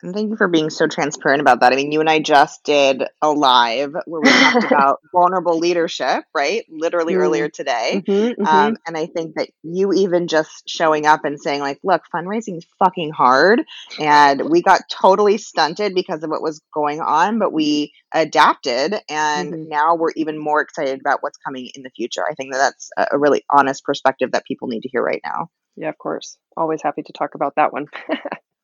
And 0.00 0.14
thank 0.14 0.30
you 0.30 0.36
for 0.36 0.46
being 0.46 0.70
so 0.70 0.86
transparent 0.86 1.40
about 1.40 1.60
that. 1.60 1.72
I 1.72 1.76
mean, 1.76 1.90
you 1.90 1.98
and 1.98 2.08
I 2.08 2.20
just 2.20 2.62
did 2.62 3.02
a 3.20 3.32
live 3.32 3.96
where 4.06 4.20
we 4.20 4.30
talked 4.30 4.64
about 4.70 5.00
vulnerable 5.12 5.58
leadership, 5.58 6.22
right? 6.32 6.64
Literally 6.68 7.14
mm. 7.14 7.18
earlier 7.18 7.48
today. 7.48 8.04
Mm-hmm, 8.06 8.42
mm-hmm. 8.42 8.46
Um, 8.46 8.76
and 8.86 8.96
I 8.96 9.06
think 9.06 9.34
that 9.34 9.50
you 9.64 9.92
even 9.92 10.28
just 10.28 10.68
showing 10.68 11.04
up 11.04 11.24
and 11.24 11.40
saying, 11.40 11.62
like, 11.62 11.80
look, 11.82 12.02
fundraising 12.14 12.58
is 12.58 12.66
fucking 12.78 13.10
hard. 13.10 13.62
And 13.98 14.48
we 14.48 14.62
got 14.62 14.82
totally 14.88 15.36
stunted 15.36 15.96
because 15.96 16.22
of 16.22 16.30
what 16.30 16.42
was 16.42 16.62
going 16.72 17.00
on, 17.00 17.40
but 17.40 17.52
we 17.52 17.92
adapted. 18.14 18.94
And 19.10 19.52
mm-hmm. 19.52 19.68
now 19.68 19.96
we're 19.96 20.12
even 20.14 20.38
more 20.38 20.60
excited 20.60 21.00
about 21.00 21.24
what's 21.24 21.38
coming 21.38 21.70
in 21.74 21.82
the 21.82 21.90
future. 21.90 22.22
I 22.24 22.34
think 22.34 22.52
that 22.52 22.58
that's 22.58 22.90
a 23.10 23.18
really 23.18 23.42
honest 23.52 23.82
perspective 23.82 24.30
that 24.30 24.44
people 24.46 24.68
need 24.68 24.82
to 24.82 24.88
hear 24.88 25.02
right 25.02 25.22
now. 25.24 25.50
Yeah, 25.78 25.90
of 25.90 25.98
course. 25.98 26.36
Always 26.56 26.82
happy 26.82 27.02
to 27.04 27.12
talk 27.12 27.34
about 27.34 27.54
that 27.56 27.72
one. 27.72 27.86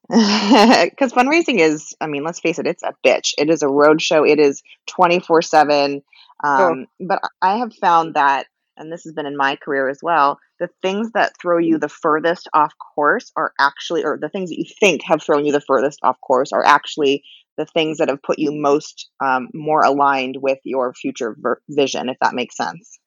Because 0.11 1.12
fundraising 1.12 1.61
is, 1.61 1.94
I 2.00 2.07
mean, 2.07 2.24
let's 2.24 2.40
face 2.40 2.59
it, 2.59 2.66
it's 2.66 2.83
a 2.83 2.94
bitch. 3.07 3.33
It 3.38 3.48
is 3.48 3.62
a 3.62 3.66
roadshow. 3.66 4.29
It 4.29 4.38
is 4.38 4.62
24 4.88 5.40
7. 5.42 6.03
Um, 6.42 6.87
oh. 7.00 7.07
But 7.07 7.20
I 7.40 7.57
have 7.57 7.72
found 7.74 8.14
that, 8.14 8.46
and 8.77 8.92
this 8.92 9.05
has 9.05 9.14
been 9.14 9.27
in 9.27 9.37
my 9.37 9.57
career 9.57 9.88
as 9.88 10.00
well, 10.03 10.38
the 10.61 10.68
things 10.83 11.12
that 11.12 11.33
throw 11.40 11.59
you 11.59 11.79
the 11.79 11.88
furthest 11.88 12.48
off 12.53 12.72
course 12.94 13.33
are 13.37 13.53
actually, 13.59 14.05
or 14.05 14.18
the 14.20 14.29
things 14.29 14.50
that 14.50 14.59
you 14.59 14.66
think 14.79 15.03
have 15.05 15.22
thrown 15.22 15.46
you 15.46 15.53
the 15.53 15.61
furthest 15.61 16.00
off 16.03 16.20
course 16.20 16.53
are 16.53 16.64
actually 16.64 17.22
the 17.57 17.66
things 17.66 17.98
that 17.98 18.09
have 18.09 18.22
put 18.22 18.38
you 18.38 18.53
most 18.53 19.09
um, 19.24 19.48
more 19.55 19.85
aligned 19.85 20.37
with 20.40 20.59
your 20.64 20.92
future 20.92 21.37
ver- 21.38 21.62
vision, 21.70 22.09
if 22.09 22.16
that 22.20 22.35
makes 22.35 22.57
sense. 22.57 22.98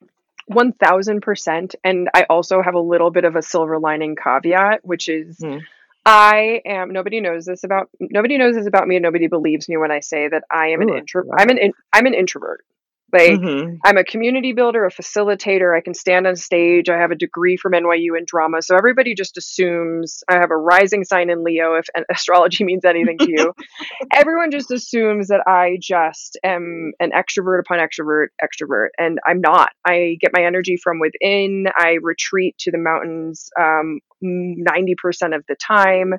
1000%. 0.50 1.74
And 1.84 2.08
I 2.14 2.26
also 2.28 2.62
have 2.62 2.74
a 2.74 2.80
little 2.80 3.10
bit 3.10 3.24
of 3.24 3.36
a 3.36 3.42
silver 3.42 3.78
lining 3.78 4.16
caveat, 4.16 4.80
which 4.84 5.08
is 5.08 5.38
mm. 5.38 5.60
I 6.04 6.62
am 6.64 6.90
nobody 6.92 7.20
knows 7.20 7.44
this 7.44 7.64
about 7.64 7.90
nobody 8.00 8.38
knows 8.38 8.54
this 8.54 8.66
about 8.66 8.88
me 8.88 8.96
and 8.96 9.02
nobody 9.02 9.26
believes 9.26 9.68
me 9.68 9.76
when 9.76 9.90
I 9.90 10.00
say 10.00 10.28
that 10.28 10.44
I 10.50 10.68
am 10.68 10.80
Ooh, 10.80 10.92
an 10.92 10.98
introvert. 10.98 11.34
I'm 11.38 11.50
an 11.50 11.58
in, 11.58 11.72
I'm 11.92 12.06
an 12.06 12.14
introvert. 12.14 12.64
Like 13.10 13.40
mm-hmm. 13.40 13.76
I'm 13.84 13.96
a 13.96 14.04
community 14.04 14.52
builder, 14.52 14.84
a 14.84 14.90
facilitator. 14.90 15.76
I 15.76 15.80
can 15.80 15.94
stand 15.94 16.26
on 16.26 16.36
stage. 16.36 16.90
I 16.90 16.98
have 16.98 17.10
a 17.10 17.16
degree 17.16 17.56
from 17.56 17.72
NYU 17.72 18.18
in 18.18 18.24
drama. 18.26 18.60
So 18.60 18.76
everybody 18.76 19.14
just 19.14 19.38
assumes 19.38 20.22
I 20.28 20.34
have 20.34 20.50
a 20.50 20.56
rising 20.56 21.04
sign 21.04 21.30
in 21.30 21.42
Leo 21.42 21.74
if 21.74 21.86
astrology 22.10 22.64
means 22.64 22.84
anything 22.84 23.16
to 23.18 23.30
you. 23.30 23.54
Everyone 24.12 24.50
just 24.50 24.70
assumes 24.70 25.28
that 25.28 25.42
I 25.46 25.78
just 25.80 26.38
am 26.44 26.92
an 27.00 27.12
extrovert 27.12 27.60
upon 27.60 27.78
extrovert, 27.78 28.26
extrovert. 28.44 28.88
And 28.98 29.18
I'm 29.26 29.40
not. 29.40 29.70
I 29.86 30.18
get 30.20 30.32
my 30.34 30.44
energy 30.44 30.76
from 30.76 30.98
within. 31.00 31.66
I 31.74 31.96
retreat 32.02 32.58
to 32.58 32.70
the 32.70 32.78
mountains 32.78 33.48
um, 33.58 34.00
90% 34.22 35.34
of 35.34 35.44
the 35.48 35.56
time. 35.56 36.12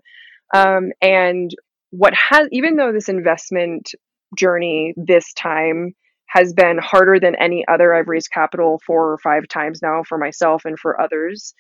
Um, 0.56 0.92
and 1.04 1.52
what 1.92 2.16
has, 2.16 2.48
even 2.52 2.78
though 2.78 2.92
this 2.92 3.10
investment 3.10 3.92
journey 4.36 4.94
this 4.98 5.34
time 5.34 5.94
has 6.30 6.54
been 6.54 6.78
harder 6.78 7.20
than 7.20 7.36
any 7.36 7.66
other. 7.68 7.94
I've 7.94 8.08
raised 8.08 8.32
capital 8.32 8.80
four 8.86 9.12
or 9.12 9.18
five 9.18 9.48
times 9.48 9.82
now 9.82 10.04
for 10.08 10.18
myself 10.18 10.64
and 10.66 10.78
for 10.78 11.00
others. 11.02 11.54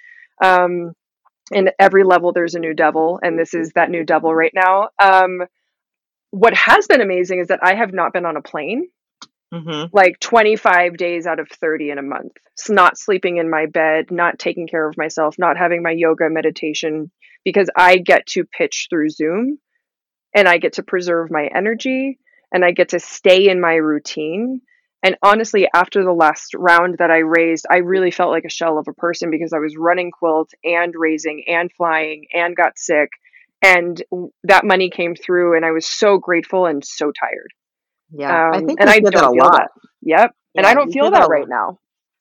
Um, 0.43 0.93
and 1.51 1.71
every 1.79 2.03
level, 2.03 2.31
there's 2.31 2.55
a 2.55 2.59
new 2.59 2.75
devil, 2.75 3.19
and 3.21 3.37
this 3.37 3.53
is 3.53 3.71
that 3.73 3.89
new 3.89 4.05
devil 4.05 4.33
right 4.33 4.53
now. 4.53 4.89
Um, 5.01 5.41
what 6.31 6.53
has 6.53 6.85
been 6.85 7.01
amazing 7.01 7.39
is 7.39 7.47
that 7.47 7.61
I 7.63 7.73
have 7.73 7.91
not 7.91 8.13
been 8.13 8.25
on 8.25 8.37
a 8.37 8.41
plane 8.41 8.87
mm-hmm. 9.53 9.95
like 9.95 10.19
25 10.19 10.97
days 10.97 11.25
out 11.25 11.39
of 11.39 11.49
30 11.49 11.91
in 11.91 11.97
a 11.97 12.03
month. 12.03 12.33
It's 12.53 12.69
not 12.69 12.97
sleeping 12.97 13.37
in 13.37 13.49
my 13.49 13.65
bed, 13.65 14.11
not 14.11 14.39
taking 14.39 14.67
care 14.67 14.87
of 14.87 14.97
myself, 14.97 15.35
not 15.37 15.57
having 15.57 15.83
my 15.83 15.91
yoga 15.91 16.29
meditation 16.29 17.11
because 17.43 17.69
I 17.75 17.97
get 17.97 18.25
to 18.27 18.45
pitch 18.45 18.87
through 18.89 19.09
Zoom 19.09 19.59
and 20.35 20.47
I 20.47 20.57
get 20.57 20.73
to 20.73 20.83
preserve 20.83 21.31
my 21.31 21.49
energy 21.53 22.19
and 22.51 22.63
I 22.65 22.71
get 22.71 22.89
to 22.89 22.99
stay 22.99 23.49
in 23.49 23.61
my 23.61 23.75
routine. 23.75 24.61
And 25.01 25.15
honestly, 25.23 25.67
after 25.73 26.03
the 26.03 26.11
last 26.11 26.53
round 26.55 26.97
that 26.99 27.09
I 27.09 27.19
raised, 27.19 27.65
I 27.69 27.77
really 27.77 28.11
felt 28.11 28.31
like 28.31 28.43
a 28.45 28.49
shell 28.49 28.77
of 28.77 28.87
a 28.89 28.93
person 28.93 29.31
because 29.31 29.53
I 29.53 29.59
was 29.59 29.75
running 29.77 30.11
quilt 30.11 30.49
and 30.63 30.93
raising 30.95 31.45
and 31.47 31.71
flying 31.71 32.25
and 32.33 32.55
got 32.55 32.77
sick. 32.77 33.09
And 33.61 34.01
that 34.43 34.65
money 34.65 34.89
came 34.89 35.15
through, 35.15 35.55
and 35.55 35.65
I 35.65 35.71
was 35.71 35.85
so 35.85 36.17
grateful 36.17 36.65
and 36.65 36.83
so 36.83 37.11
tired. 37.11 37.51
Yeah, 38.11 38.47
um, 38.47 38.53
I 38.53 38.65
think 38.65 38.79
and 38.79 38.89
I 38.89 38.99
did 38.99 39.15
a 39.15 39.29
lot. 39.29 39.51
That. 39.51 39.69
Yep, 40.01 40.31
yeah, 40.53 40.59
and 40.59 40.65
I 40.65 40.73
don't 40.73 40.91
feel 40.91 41.11
that 41.11 41.27
right 41.27 41.47
now. 41.47 41.77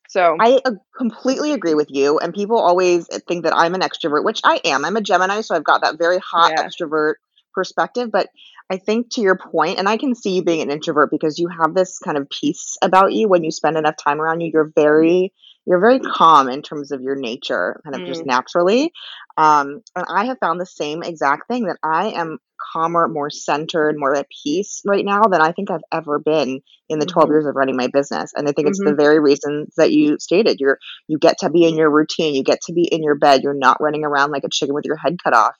So 0.09 0.35
I 0.39 0.59
uh, 0.65 0.71
completely 0.97 1.53
agree 1.53 1.75
with 1.75 1.89
you. 1.91 2.17
And 2.17 2.33
people 2.33 2.57
always 2.57 3.07
think 3.27 3.43
that 3.43 3.53
I'm 3.55 3.75
an 3.75 3.81
extrovert, 3.81 4.23
which 4.23 4.41
I 4.43 4.59
am. 4.65 4.83
I'm 4.83 4.97
a 4.97 5.01
Gemini, 5.01 5.41
so 5.41 5.55
I've 5.55 5.63
got 5.63 5.81
that 5.83 5.99
very 5.99 6.17
hot 6.17 6.53
yeah. 6.55 6.65
extrovert 6.65 7.15
perspective. 7.53 8.11
But 8.11 8.27
I 8.69 8.77
think 8.77 9.11
to 9.11 9.21
your 9.21 9.37
point, 9.37 9.79
and 9.79 9.89
I 9.89 9.97
can 9.97 10.13
see 10.13 10.35
you 10.35 10.43
being 10.43 10.61
an 10.61 10.69
introvert 10.69 11.09
because 11.09 11.39
you 11.39 11.47
have 11.47 11.73
this 11.73 11.97
kind 11.99 12.17
of 12.17 12.29
peace 12.29 12.77
about 12.81 13.13
you 13.13 13.27
when 13.27 13.43
you 13.43 13.51
spend 13.51 13.77
enough 13.77 13.95
time 13.97 14.21
around 14.21 14.41
you. 14.41 14.51
You're 14.53 14.71
very 14.75 15.33
you're 15.65 15.79
very 15.79 15.99
calm 15.99 16.49
in 16.49 16.61
terms 16.61 16.91
of 16.91 17.01
your 17.01 17.15
nature, 17.15 17.79
kind 17.83 17.95
of 17.95 18.01
mm. 18.01 18.07
just 18.07 18.25
naturally. 18.25 18.91
Um, 19.37 19.81
and 19.95 20.05
I 20.09 20.25
have 20.25 20.39
found 20.39 20.59
the 20.59 20.65
same 20.65 21.03
exact 21.03 21.47
thing 21.47 21.65
that 21.65 21.77
I 21.83 22.07
am 22.09 22.39
calmer, 22.73 23.07
more 23.07 23.29
centered, 23.29 23.95
more 23.97 24.15
at 24.15 24.27
peace 24.43 24.81
right 24.85 25.05
now 25.05 25.23
than 25.23 25.41
I 25.41 25.51
think 25.51 25.71
I've 25.71 25.81
ever 25.91 26.19
been 26.19 26.61
in 26.89 26.99
the 26.99 27.05
12 27.05 27.29
Mhm. 27.29 27.31
years 27.31 27.45
of 27.45 27.55
running 27.55 27.77
my 27.77 27.87
business. 27.87 28.31
And 28.35 28.47
I 28.47 28.51
think 28.51 28.67
it's 28.67 28.81
the 28.83 28.93
Mhm. 28.93 28.95
very 28.95 29.19
reasons 29.19 29.73
that 29.77 29.91
you 29.91 30.17
stated. 30.19 30.57
You're 30.59 30.77
you 31.07 31.17
get 31.17 31.37
to 31.39 31.49
be 31.49 31.65
in 31.65 31.75
your 31.77 31.89
routine, 31.89 32.35
you 32.35 32.43
get 32.43 32.61
to 32.67 32.73
be 32.73 32.87
in 32.91 33.03
your 33.03 33.15
bed, 33.15 33.41
you're 33.43 33.53
not 33.53 33.81
running 33.81 34.03
around 34.05 34.31
like 34.31 34.43
a 34.43 34.49
chicken 34.51 34.75
with 34.75 34.85
your 34.85 34.97
head 34.97 35.17
cut 35.23 35.33
off. 35.33 35.55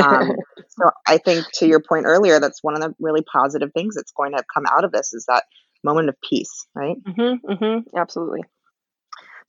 Um, 0.00 0.36
so 0.68 0.90
I 1.06 1.18
think 1.18 1.48
to 1.54 1.66
your 1.66 1.80
point 1.80 2.06
earlier, 2.06 2.40
that's 2.40 2.62
one 2.62 2.74
of 2.74 2.80
the 2.80 2.94
really 3.00 3.22
positive 3.22 3.70
things 3.74 3.94
that's 3.94 4.12
going 4.12 4.32
to 4.32 4.44
come 4.54 4.64
out 4.70 4.84
of 4.84 4.92
this 4.92 5.12
is 5.12 5.24
that 5.28 5.44
moment 5.84 6.08
of 6.08 6.16
peace, 6.28 6.66
right? 6.74 6.96
Mhm, 7.06 7.40
mhm, 7.42 7.84
absolutely. 7.96 8.42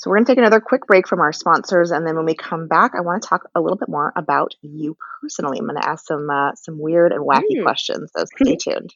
So 0.01 0.09
we're 0.09 0.15
going 0.15 0.25
to 0.25 0.31
take 0.31 0.39
another 0.39 0.59
quick 0.59 0.87
break 0.87 1.07
from 1.07 1.19
our 1.19 1.31
sponsors, 1.31 1.91
and 1.91 2.07
then 2.07 2.15
when 2.15 2.25
we 2.25 2.33
come 2.33 2.67
back, 2.67 2.93
I 2.97 3.01
want 3.01 3.21
to 3.21 3.29
talk 3.29 3.47
a 3.53 3.61
little 3.61 3.77
bit 3.77 3.87
more 3.87 4.11
about 4.15 4.55
you 4.63 4.97
personally. 5.21 5.59
I'm 5.59 5.67
going 5.67 5.79
to 5.79 5.87
ask 5.87 6.07
some 6.07 6.27
uh, 6.27 6.55
some 6.55 6.79
weird 6.79 7.11
and 7.11 7.21
wacky 7.23 7.59
Mm. 7.59 7.61
questions, 7.61 8.09
so 8.17 8.25
stay 8.41 8.55
tuned. 8.55 8.95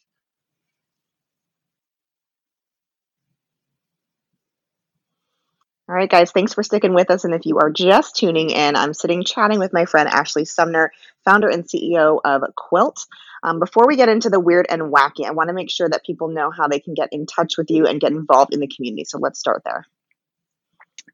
All 5.87 5.93
right, 5.93 6.09
guys, 6.09 6.31
thanks 6.31 6.55
for 6.55 6.63
sticking 6.63 6.95
with 6.95 7.11
us. 7.11 7.23
And 7.23 7.35
if 7.35 7.45
you 7.45 7.59
are 7.59 7.69
just 7.69 8.15
tuning 8.15 8.49
in, 8.49 8.75
I'm 8.75 8.95
sitting 8.95 9.23
chatting 9.23 9.59
with 9.59 9.73
my 9.73 9.85
friend 9.85 10.09
Ashley 10.09 10.45
Sumner, 10.45 10.91
founder 11.23 11.49
and 11.49 11.65
CEO 11.65 12.19
of 12.25 12.41
Quilt. 12.55 13.05
Um, 13.43 13.59
before 13.59 13.85
we 13.87 13.95
get 13.95 14.09
into 14.09 14.31
the 14.31 14.39
weird 14.39 14.65
and 14.71 14.91
wacky, 14.91 15.27
I 15.27 15.33
want 15.33 15.49
to 15.49 15.53
make 15.53 15.69
sure 15.69 15.87
that 15.87 16.03
people 16.03 16.29
know 16.29 16.49
how 16.49 16.67
they 16.67 16.79
can 16.79 16.95
get 16.95 17.09
in 17.11 17.27
touch 17.27 17.59
with 17.59 17.69
you 17.69 17.85
and 17.85 18.01
get 18.01 18.11
involved 18.11 18.55
in 18.55 18.59
the 18.59 18.67
community. 18.75 19.05
So 19.05 19.19
let's 19.19 19.37
start 19.37 19.61
there. 19.63 19.85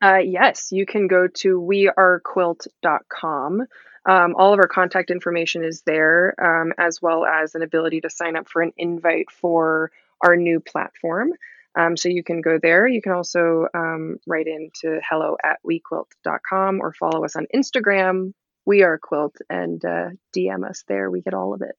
Uh, 0.01 0.17
yes, 0.17 0.71
you 0.71 0.86
can 0.86 1.08
go 1.08 1.27
to 1.27 1.60
wearequilt.com. 1.60 3.62
Um, 4.04 4.36
all 4.36 4.54
of 4.54 4.60
our 4.60 4.67
contact 4.67 5.12
information 5.12 5.63
is 5.63 5.84
there, 5.86 6.34
um, 6.41 6.73
as 6.77 7.01
well 7.01 7.25
as 7.25 7.56
an 7.56 7.62
ability 7.62 8.01
to 8.01 8.10
sign 8.10 8.36
up 8.36 8.49
for 8.49 8.63
an 8.63 8.73
invite 8.77 9.30
for 9.30 9.91
our 10.21 10.36
new 10.36 10.60
platform. 10.60 11.34
Um, 11.77 11.95
so 11.95 12.10
you 12.10 12.23
can 12.23 12.41
go 12.41 12.58
there. 12.62 12.88
You 12.88 13.01
can 13.01 13.13
also 13.13 13.67
um, 13.73 14.17
write 14.27 14.47
in 14.47 14.71
to 14.82 14.99
hello 15.08 15.38
at 15.43 15.60
wequilt.com 15.65 16.82
or 16.82 16.93
follow 16.93 17.23
us 17.23 17.36
on 17.36 17.47
Instagram, 17.56 18.34
We 18.65 18.84
Are 18.84 18.97
Quilt, 18.97 19.38
and 19.49 19.84
uh, 19.86 20.10
DM 20.36 20.67
us 20.67 20.84
there. 20.88 21.10
We 21.10 21.21
get 21.21 21.34
all 21.34 21.54
of 21.54 21.62
it. 21.62 21.75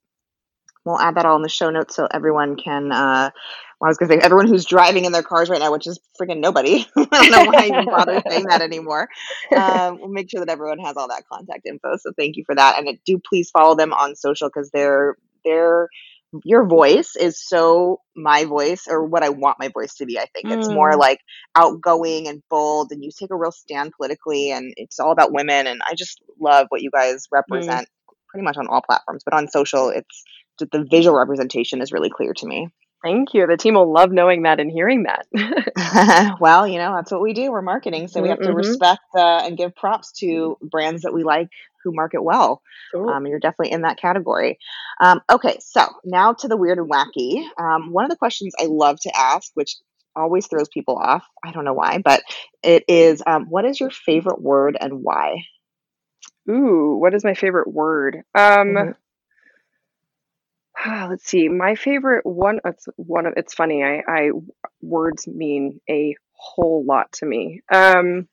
We'll 0.85 0.99
add 0.99 1.15
that 1.17 1.27
all 1.27 1.37
in 1.37 1.43
the 1.43 1.49
show 1.49 1.71
notes 1.71 1.95
so 1.97 2.09
everyone 2.13 2.57
can. 2.57 2.91
Uh, 2.91 3.31
well, 3.81 3.89
I 3.89 3.91
was 3.91 3.99
going 3.99 4.09
to 4.11 4.17
say 4.17 4.21
everyone 4.21 4.49
who's 4.49 4.65
driving 4.65 5.05
in 5.05 5.13
their 5.13 5.23
cars 5.23 5.49
right 5.49 5.61
now, 5.61 5.73
which 5.73 5.87
is 5.87 5.99
freaking 6.21 6.41
nobody. 6.41 6.87
I 6.97 7.05
don't 7.05 7.31
know 7.31 7.45
why 7.51 7.65
I 7.65 7.67
even 7.67 7.85
bother 7.87 8.23
saying 8.29 8.47
that 8.49 8.63
anymore. 8.63 9.09
Um, 9.57 9.99
we'll 10.01 10.09
make 10.09 10.31
sure 10.31 10.41
that 10.41 10.49
everyone 10.49 10.79
has 10.81 10.97
all 10.97 11.09
that 11.09 11.25
contact 11.33 11.67
info. 11.67 11.97
So 11.99 12.13
thank 12.17 12.37
you 12.37 12.45
for 12.45 12.55
that, 12.55 12.79
and 12.79 12.99
do 13.05 13.21
please 13.29 13.51
follow 13.51 13.75
them 13.75 13.93
on 13.93 14.17
social 14.17 14.49
because 14.49 14.71
they're 14.73 15.17
they're 15.45 15.89
your 16.45 16.67
voice 16.67 17.15
is 17.15 17.39
so 17.47 18.01
my 18.17 18.45
voice 18.45 18.87
or 18.89 19.05
what 19.05 19.23
I 19.23 19.29
want 19.29 19.59
my 19.59 19.69
voice 19.69 19.95
to 19.97 20.07
be. 20.07 20.19
I 20.19 20.27
think 20.35 20.51
it's 20.51 20.71
more 20.71 20.93
Mm. 20.93 20.99
like 20.99 21.19
outgoing 21.55 22.27
and 22.29 22.43
bold, 22.49 22.91
and 22.91 23.05
you 23.05 23.11
take 23.17 23.31
a 23.31 23.37
real 23.37 23.53
stand 23.53 23.93
politically, 23.97 24.51
and 24.51 24.73
it's 24.77 24.99
all 24.99 25.13
about 25.13 25.33
women. 25.33 25.67
And 25.67 25.83
I 25.87 25.95
just 25.95 26.23
love 26.41 26.67
what 26.71 26.83
you 26.83 26.91
guys 26.91 27.27
represent, 27.31 27.87
pretty 28.29 28.45
much 28.45 28.57
on 28.57 28.67
all 28.69 28.81
platforms, 28.81 29.23
but 29.25 29.35
on 29.35 29.49
social, 29.49 29.91
it's 29.91 30.25
the- 30.59 30.69
the 30.71 30.85
visual 30.91 31.17
representation 31.19 31.81
is 31.81 31.93
really 31.93 32.11
clear 32.11 32.33
to 32.35 32.47
me. 32.47 32.69
Thank 33.03 33.35
you. 33.35 33.47
The 33.49 33.57
team 33.57 33.75
will 33.75 33.93
love 33.93 34.13
knowing 34.13 34.43
that 34.43 34.61
and 34.61 34.71
hearing 34.71 35.05
that. 35.05 35.27
well, 36.41 36.67
you 36.69 36.79
know, 36.79 36.95
that's 36.95 37.11
what 37.11 37.21
we 37.21 37.33
do. 37.33 37.51
We're 37.51 37.63
marketing, 37.63 38.07
so 38.09 38.23
we 38.23 38.29
have 38.29 38.39
to 38.43 38.51
Mhm. 38.51 38.57
respect 38.57 39.01
uh, 39.17 39.43
and 39.45 39.57
give 39.57 39.75
props 39.75 40.13
to 40.21 40.57
brands 40.63 41.03
that 41.03 41.13
we 41.13 41.25
like 41.25 41.49
who 41.83 41.93
market 41.93 42.23
well. 42.23 42.63
Cool. 42.93 43.09
Um, 43.09 43.27
you're 43.27 43.41
definitely 43.41 43.73
in 43.73 43.83
that 43.83 43.99
category. 43.99 44.59
Um, 45.01 45.21
okay, 45.31 45.57
so 45.61 45.85
now 46.05 46.33
to 46.35 46.47
the 46.47 46.57
weird 46.57 46.79
and 46.79 46.89
wacky. 46.89 47.45
Um, 47.59 47.93
one 47.93 48.05
of 48.05 48.11
the 48.11 48.17
questions 48.17 48.55
I 48.61 48.67
love 48.67 49.01
to 49.01 49.11
ask, 49.19 49.51
which 49.55 49.75
always 50.15 50.47
throws 50.47 50.69
people 50.69 50.97
off, 50.97 51.27
I 51.45 51.51
don't 51.51 51.65
know 51.65 51.73
why, 51.75 51.99
but 51.99 52.23
it 52.63 52.85
is 52.87 53.21
um, 53.27 53.47
what 53.49 53.65
is 53.65 53.81
your 53.81 53.91
favorite 53.91 54.41
word 54.41 54.77
and 54.81 55.03
why? 55.03 55.39
Ooh, 56.51 56.99
what 57.01 57.15
is 57.15 57.25
my 57.25 57.35
favorite 57.35 57.69
word? 57.73 58.23
Um, 58.35 58.69
Mhm. 58.69 58.95
Let's 61.11 61.25
see. 61.25 61.49
My 61.49 61.75
favorite 61.75 62.25
one. 62.25 62.61
It's 62.65 62.87
one 62.97 63.27
of. 63.27 63.35
It's 63.37 63.55
funny. 63.55 63.83
I, 63.83 64.03
I 64.07 64.31
words 64.81 65.27
mean 65.27 65.81
a 65.89 66.17
whole 66.33 66.85
lot 66.85 67.13
to 67.15 67.27
me. 67.27 67.63
Um, 67.73 68.29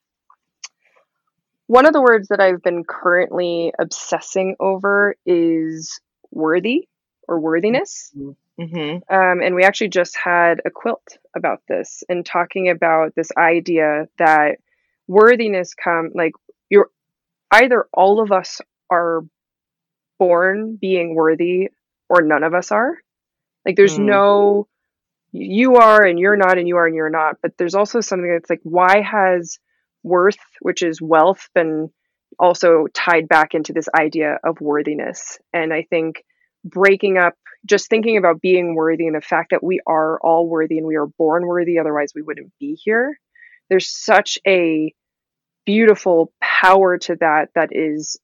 one 1.66 1.86
of 1.86 1.92
the 1.92 2.02
words 2.02 2.28
that 2.28 2.40
I've 2.40 2.62
been 2.62 2.82
currently 2.82 3.72
obsessing 3.78 4.56
over 4.58 5.14
is 5.24 6.00
worthy 6.32 6.88
or 7.28 7.38
worthiness. 7.38 8.12
hmm 8.58 8.96
Um, 9.08 9.40
and 9.40 9.54
we 9.54 9.62
actually 9.62 9.90
just 9.90 10.16
had 10.16 10.60
a 10.64 10.70
quilt 10.70 11.18
about 11.36 11.62
this 11.68 12.02
and 12.08 12.26
talking 12.26 12.68
about 12.68 13.14
this 13.14 13.30
idea 13.38 14.06
that 14.18 14.58
worthiness 15.06 15.74
come 15.74 16.10
like 16.14 16.32
you're 16.68 16.90
either 17.52 17.86
all 17.92 18.20
of 18.20 18.32
us 18.32 18.60
are 18.90 19.22
born 20.18 20.76
being 20.80 21.14
worthy 21.14 21.68
or 22.10 22.22
none 22.22 22.42
of 22.42 22.52
us 22.52 22.72
are. 22.72 22.98
Like 23.64 23.76
there's 23.76 23.98
Mm. 23.98 24.06
no 24.06 24.68
you 25.32 25.76
are 25.76 26.04
and 26.04 26.18
you're 26.18 26.36
not 26.36 26.58
and 26.58 26.66
you 26.66 26.76
are 26.76 26.86
and 26.86 26.96
you're 26.96 27.08
not. 27.08 27.36
But 27.40 27.56
there's 27.56 27.76
also 27.76 28.00
something 28.00 28.30
that's 28.30 28.50
like 28.50 28.60
why 28.64 29.00
has 29.00 29.58
worth, 30.02 30.38
which 30.60 30.82
is 30.82 31.00
wealth, 31.00 31.48
been 31.54 31.90
also 32.38 32.86
tied 32.92 33.28
back 33.28 33.54
into 33.54 33.72
this 33.72 33.88
idea 33.96 34.38
of 34.42 34.60
worthiness? 34.60 35.38
And 35.52 35.72
I 35.72 35.82
think 35.88 36.24
breaking 36.64 37.16
up 37.16 37.34
just 37.64 37.88
thinking 37.88 38.16
about 38.16 38.40
being 38.40 38.74
worthy 38.74 39.06
and 39.06 39.14
the 39.14 39.20
fact 39.20 39.50
that 39.50 39.62
we 39.62 39.80
are 39.86 40.18
all 40.20 40.48
worthy 40.48 40.78
and 40.78 40.86
we 40.86 40.96
are 40.96 41.06
born 41.06 41.46
worthy, 41.46 41.78
otherwise 41.78 42.12
we 42.14 42.22
wouldn't 42.22 42.52
be 42.58 42.74
here. 42.74 43.18
There's 43.68 43.88
such 43.88 44.38
a 44.46 44.92
beautiful 45.64 46.32
power 46.40 46.98
to 46.98 47.16
that 47.16 47.50
that 47.54 47.68
is 47.70 48.18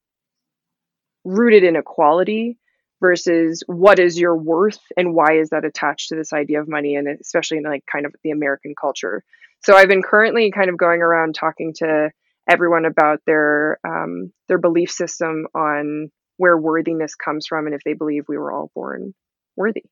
rooted 1.25 1.64
in 1.64 1.77
equality 1.77 2.59
versus 3.00 3.62
what 3.66 3.98
is 3.98 4.18
your 4.18 4.37
worth 4.37 4.78
and 4.96 5.14
why 5.14 5.38
is 5.38 5.50
that 5.50 5.64
attached 5.64 6.09
to 6.09 6.16
this 6.16 6.32
idea 6.32 6.61
of 6.61 6.68
money 6.68 6.94
and 6.94 7.09
especially 7.20 7.59
in 7.59 7.64
like 7.64 7.85
kind 7.90 8.06
of 8.06 8.14
the 8.24 8.30
American 8.30 8.74
culture. 8.80 9.22
So 9.62 9.74
I've 9.74 9.88
been 9.88 10.02
currently 10.02 10.50
kind 10.50 10.70
of 10.70 10.76
going 10.76 11.02
around 11.02 11.35
talking 11.35 11.74
to 11.78 12.11
everyone 12.48 12.85
about 12.85 13.20
their 13.26 13.78
um, 13.87 14.32
their 14.48 14.59
belief 14.59 14.90
system 14.90 15.46
on 15.54 16.11
where 16.37 16.56
worthiness 16.56 17.14
comes 17.14 17.46
from 17.46 17.66
and 17.66 17.74
if 17.74 17.82
they 17.85 17.94
believe 17.94 18.24
we 18.28 18.38
were 18.38 18.52
all 18.52 18.70
born 18.74 19.14
worthy. 19.56 19.85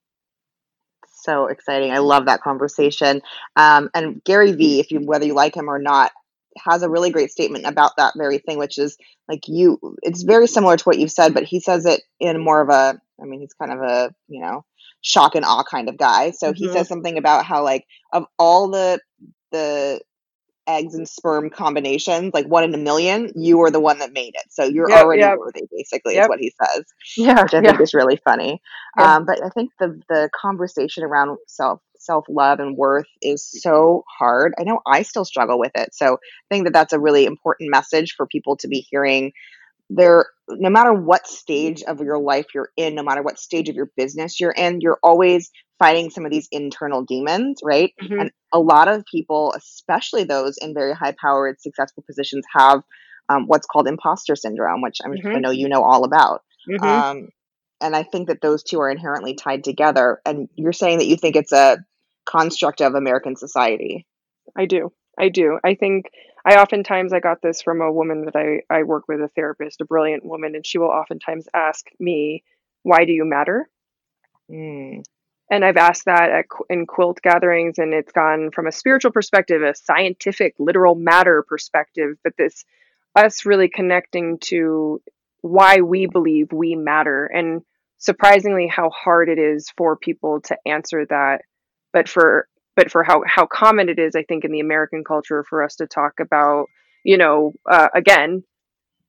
So 1.24 1.46
exciting. 1.46 1.90
I 1.90 1.98
love 1.98 2.26
that 2.26 2.42
conversation. 2.42 3.22
Um, 3.56 3.88
and 3.94 4.22
Gary 4.24 4.52
Vee, 4.52 4.80
if 4.80 4.90
you 4.90 5.00
whether 5.00 5.24
you 5.24 5.34
like 5.34 5.56
him 5.56 5.68
or 5.68 5.78
not, 5.78 6.12
has 6.58 6.82
a 6.82 6.90
really 6.90 7.10
great 7.10 7.30
statement 7.30 7.66
about 7.66 7.92
that 7.96 8.14
very 8.16 8.38
thing, 8.38 8.58
which 8.58 8.78
is 8.78 8.96
like 9.28 9.40
you 9.48 9.78
it's 10.02 10.22
very 10.22 10.46
similar 10.46 10.76
to 10.76 10.84
what 10.84 10.98
you've 10.98 11.12
said, 11.12 11.34
but 11.34 11.44
he 11.44 11.60
says 11.60 11.86
it 11.86 12.02
in 12.20 12.40
more 12.42 12.60
of 12.60 12.68
a 12.68 13.00
I 13.20 13.24
mean, 13.26 13.40
he's 13.40 13.54
kind 13.54 13.72
of 13.72 13.80
a, 13.80 14.12
you 14.28 14.40
know, 14.40 14.64
shock 15.02 15.34
and 15.36 15.44
awe 15.44 15.62
kind 15.64 15.88
of 15.88 15.96
guy. 15.98 16.30
So 16.32 16.52
he 16.52 16.68
Mhm. 16.68 16.68
says 16.68 16.88
something 16.88 17.16
about 17.18 17.44
how 17.44 17.62
like 17.64 17.84
of 18.12 18.26
all 18.38 18.68
the 18.70 19.00
the 19.52 20.00
eggs 20.66 20.94
and 20.94 21.08
sperm 21.08 21.50
combinations, 21.50 22.32
like 22.32 22.46
one 22.46 22.64
in 22.64 22.74
a 22.74 22.78
million, 22.78 23.30
you 23.36 23.60
are 23.62 23.70
the 23.70 23.80
one 23.80 23.98
that 23.98 24.12
made 24.12 24.34
it. 24.34 24.44
So 24.50 24.64
you're 24.64 24.92
Yep, 24.92 24.96
already 24.96 25.30
yep. 25.30 25.38
worthy, 25.38 25.62
basically, 25.70 26.16
is 26.16 26.26
what 26.28 26.40
he 26.40 26.52
says 26.62 26.84
Yeah, 27.16 27.44
which 27.44 27.54
I 27.54 27.60
yeah. 27.60 27.72
think 27.72 27.80
is 27.80 27.94
really 27.94 28.16
funny. 28.24 28.60
Um, 28.98 29.26
but 29.26 29.42
I 29.44 29.50
think 29.50 29.70
the 29.80 30.00
the 30.08 30.30
conversation 30.34 31.04
around 31.04 31.38
self 31.48 31.80
self 32.04 32.26
love 32.28 32.60
and 32.60 32.76
worth 32.76 33.06
is 33.22 33.44
so 33.44 34.04
hard. 34.18 34.54
I 34.58 34.64
know 34.64 34.80
I 34.86 35.02
still 35.02 35.24
struggle 35.24 35.58
with 35.58 35.72
it. 35.74 35.94
So 35.94 36.14
I 36.14 36.54
think 36.54 36.64
that 36.64 36.72
that's 36.72 36.92
a 36.92 37.00
really 37.00 37.24
important 37.26 37.70
message 37.70 38.14
for 38.16 38.26
people 38.26 38.56
to 38.58 38.68
be 38.68 38.86
hearing. 38.90 39.32
There, 39.90 40.26
no 40.48 40.70
matter 40.70 40.92
what 40.92 41.26
stage 41.26 41.82
of 41.82 42.00
your 42.00 42.18
life 42.18 42.46
you're 42.54 42.70
in, 42.76 42.94
no 42.94 43.02
matter 43.02 43.22
what 43.22 43.38
stage 43.38 43.68
of 43.68 43.76
your 43.76 43.90
business 43.96 44.40
you're 44.40 44.52
in, 44.52 44.80
you're 44.80 44.98
always 45.02 45.50
fighting 45.78 46.10
some 46.10 46.24
of 46.24 46.30
these 46.30 46.48
internal 46.50 47.02
demons, 47.02 47.60
right? 47.62 47.92
Mhm. 48.02 48.20
And 48.20 48.30
a 48.52 48.58
lot 48.60 48.88
of 48.88 49.04
people, 49.10 49.52
especially 49.56 50.24
those 50.24 50.56
in 50.58 50.74
very 50.74 50.94
high 50.94 51.14
powered, 51.20 51.60
successful 51.60 52.02
positions, 52.06 52.44
have 52.54 52.82
um, 53.28 53.46
what's 53.46 53.66
called 53.66 53.88
imposter 53.88 54.36
syndrome, 54.36 54.82
which 54.82 54.98
I'm, 55.04 55.12
I 55.12 55.38
Mhm. 55.38 55.42
know 55.42 55.50
you 55.50 55.68
know 55.68 55.82
all 55.82 56.04
about. 56.04 56.42
Mhm. 56.68 56.82
Um, 56.82 57.28
and 57.80 57.94
I 57.94 58.02
think 58.02 58.28
that 58.28 58.40
those 58.40 58.62
two 58.62 58.80
are 58.80 58.90
inherently 58.90 59.34
tied 59.34 59.64
together. 59.64 60.20
And 60.24 60.48
you're 60.54 60.72
saying 60.72 60.98
that 60.98 61.06
you 61.06 61.16
think 61.16 61.36
it's 61.36 61.52
a 61.52 61.78
construct 62.24 62.80
of 62.80 62.94
American 62.94 63.36
society. 63.36 64.06
I 64.56 64.66
do. 64.66 64.92
I 65.18 65.28
do. 65.28 65.58
I 65.64 65.74
think 65.74 66.10
I 66.44 66.56
oftentimes 66.60 67.12
I 67.12 67.20
got 67.20 67.40
this 67.42 67.62
from 67.62 67.80
a 67.80 67.92
woman 67.92 68.24
that 68.26 68.36
I 68.36 68.62
I 68.74 68.82
work 68.82 69.04
with, 69.08 69.20
a 69.20 69.28
therapist, 69.28 69.80
a 69.80 69.84
brilliant 69.84 70.24
woman, 70.24 70.54
and 70.54 70.66
she 70.66 70.78
will 70.78 70.88
oftentimes 70.88 71.48
ask 71.54 71.86
me, 71.98 72.44
"Why 72.82 73.04
do 73.04 73.12
you 73.12 73.24
matter?" 73.24 73.68
Mm, 74.50 75.04
And 75.50 75.64
I've 75.64 75.76
asked 75.76 76.06
that 76.06 76.30
at, 76.30 76.46
in 76.68 76.86
quilt 76.86 77.20
gatherings, 77.22 77.78
and 77.78 77.94
it's 77.94 78.12
gone 78.12 78.50
from 78.50 78.66
a 78.66 78.72
spiritual 78.72 79.12
perspective, 79.12 79.62
a 79.62 79.74
scientific, 79.74 80.54
literal 80.58 80.94
matter 80.94 81.42
perspective, 81.42 82.16
but 82.22 82.36
this 82.36 82.64
us 83.14 83.46
really 83.46 83.68
connecting 83.68 84.38
to 84.38 85.00
why 85.42 85.80
we 85.80 86.06
believe 86.06 86.52
we 86.52 86.74
matter. 86.74 87.26
And 87.26 87.62
surprisingly 87.98 88.66
how 88.66 88.90
hard 88.90 89.28
it 89.28 89.38
is 89.38 89.70
for 89.76 89.96
people 89.96 90.40
to 90.42 90.56
answer 90.66 91.06
that 91.06 91.42
but 91.94 92.08
for 92.10 92.46
but 92.76 92.90
for 92.90 93.02
how 93.02 93.22
how 93.26 93.46
common 93.46 93.88
it 93.88 93.98
is 93.98 94.14
i 94.14 94.22
think 94.22 94.44
in 94.44 94.52
the 94.52 94.60
american 94.60 95.02
culture 95.02 95.42
for 95.48 95.62
us 95.62 95.76
to 95.76 95.86
talk 95.86 96.20
about 96.20 96.66
you 97.04 97.16
know 97.16 97.54
uh, 97.70 97.88
again 97.94 98.44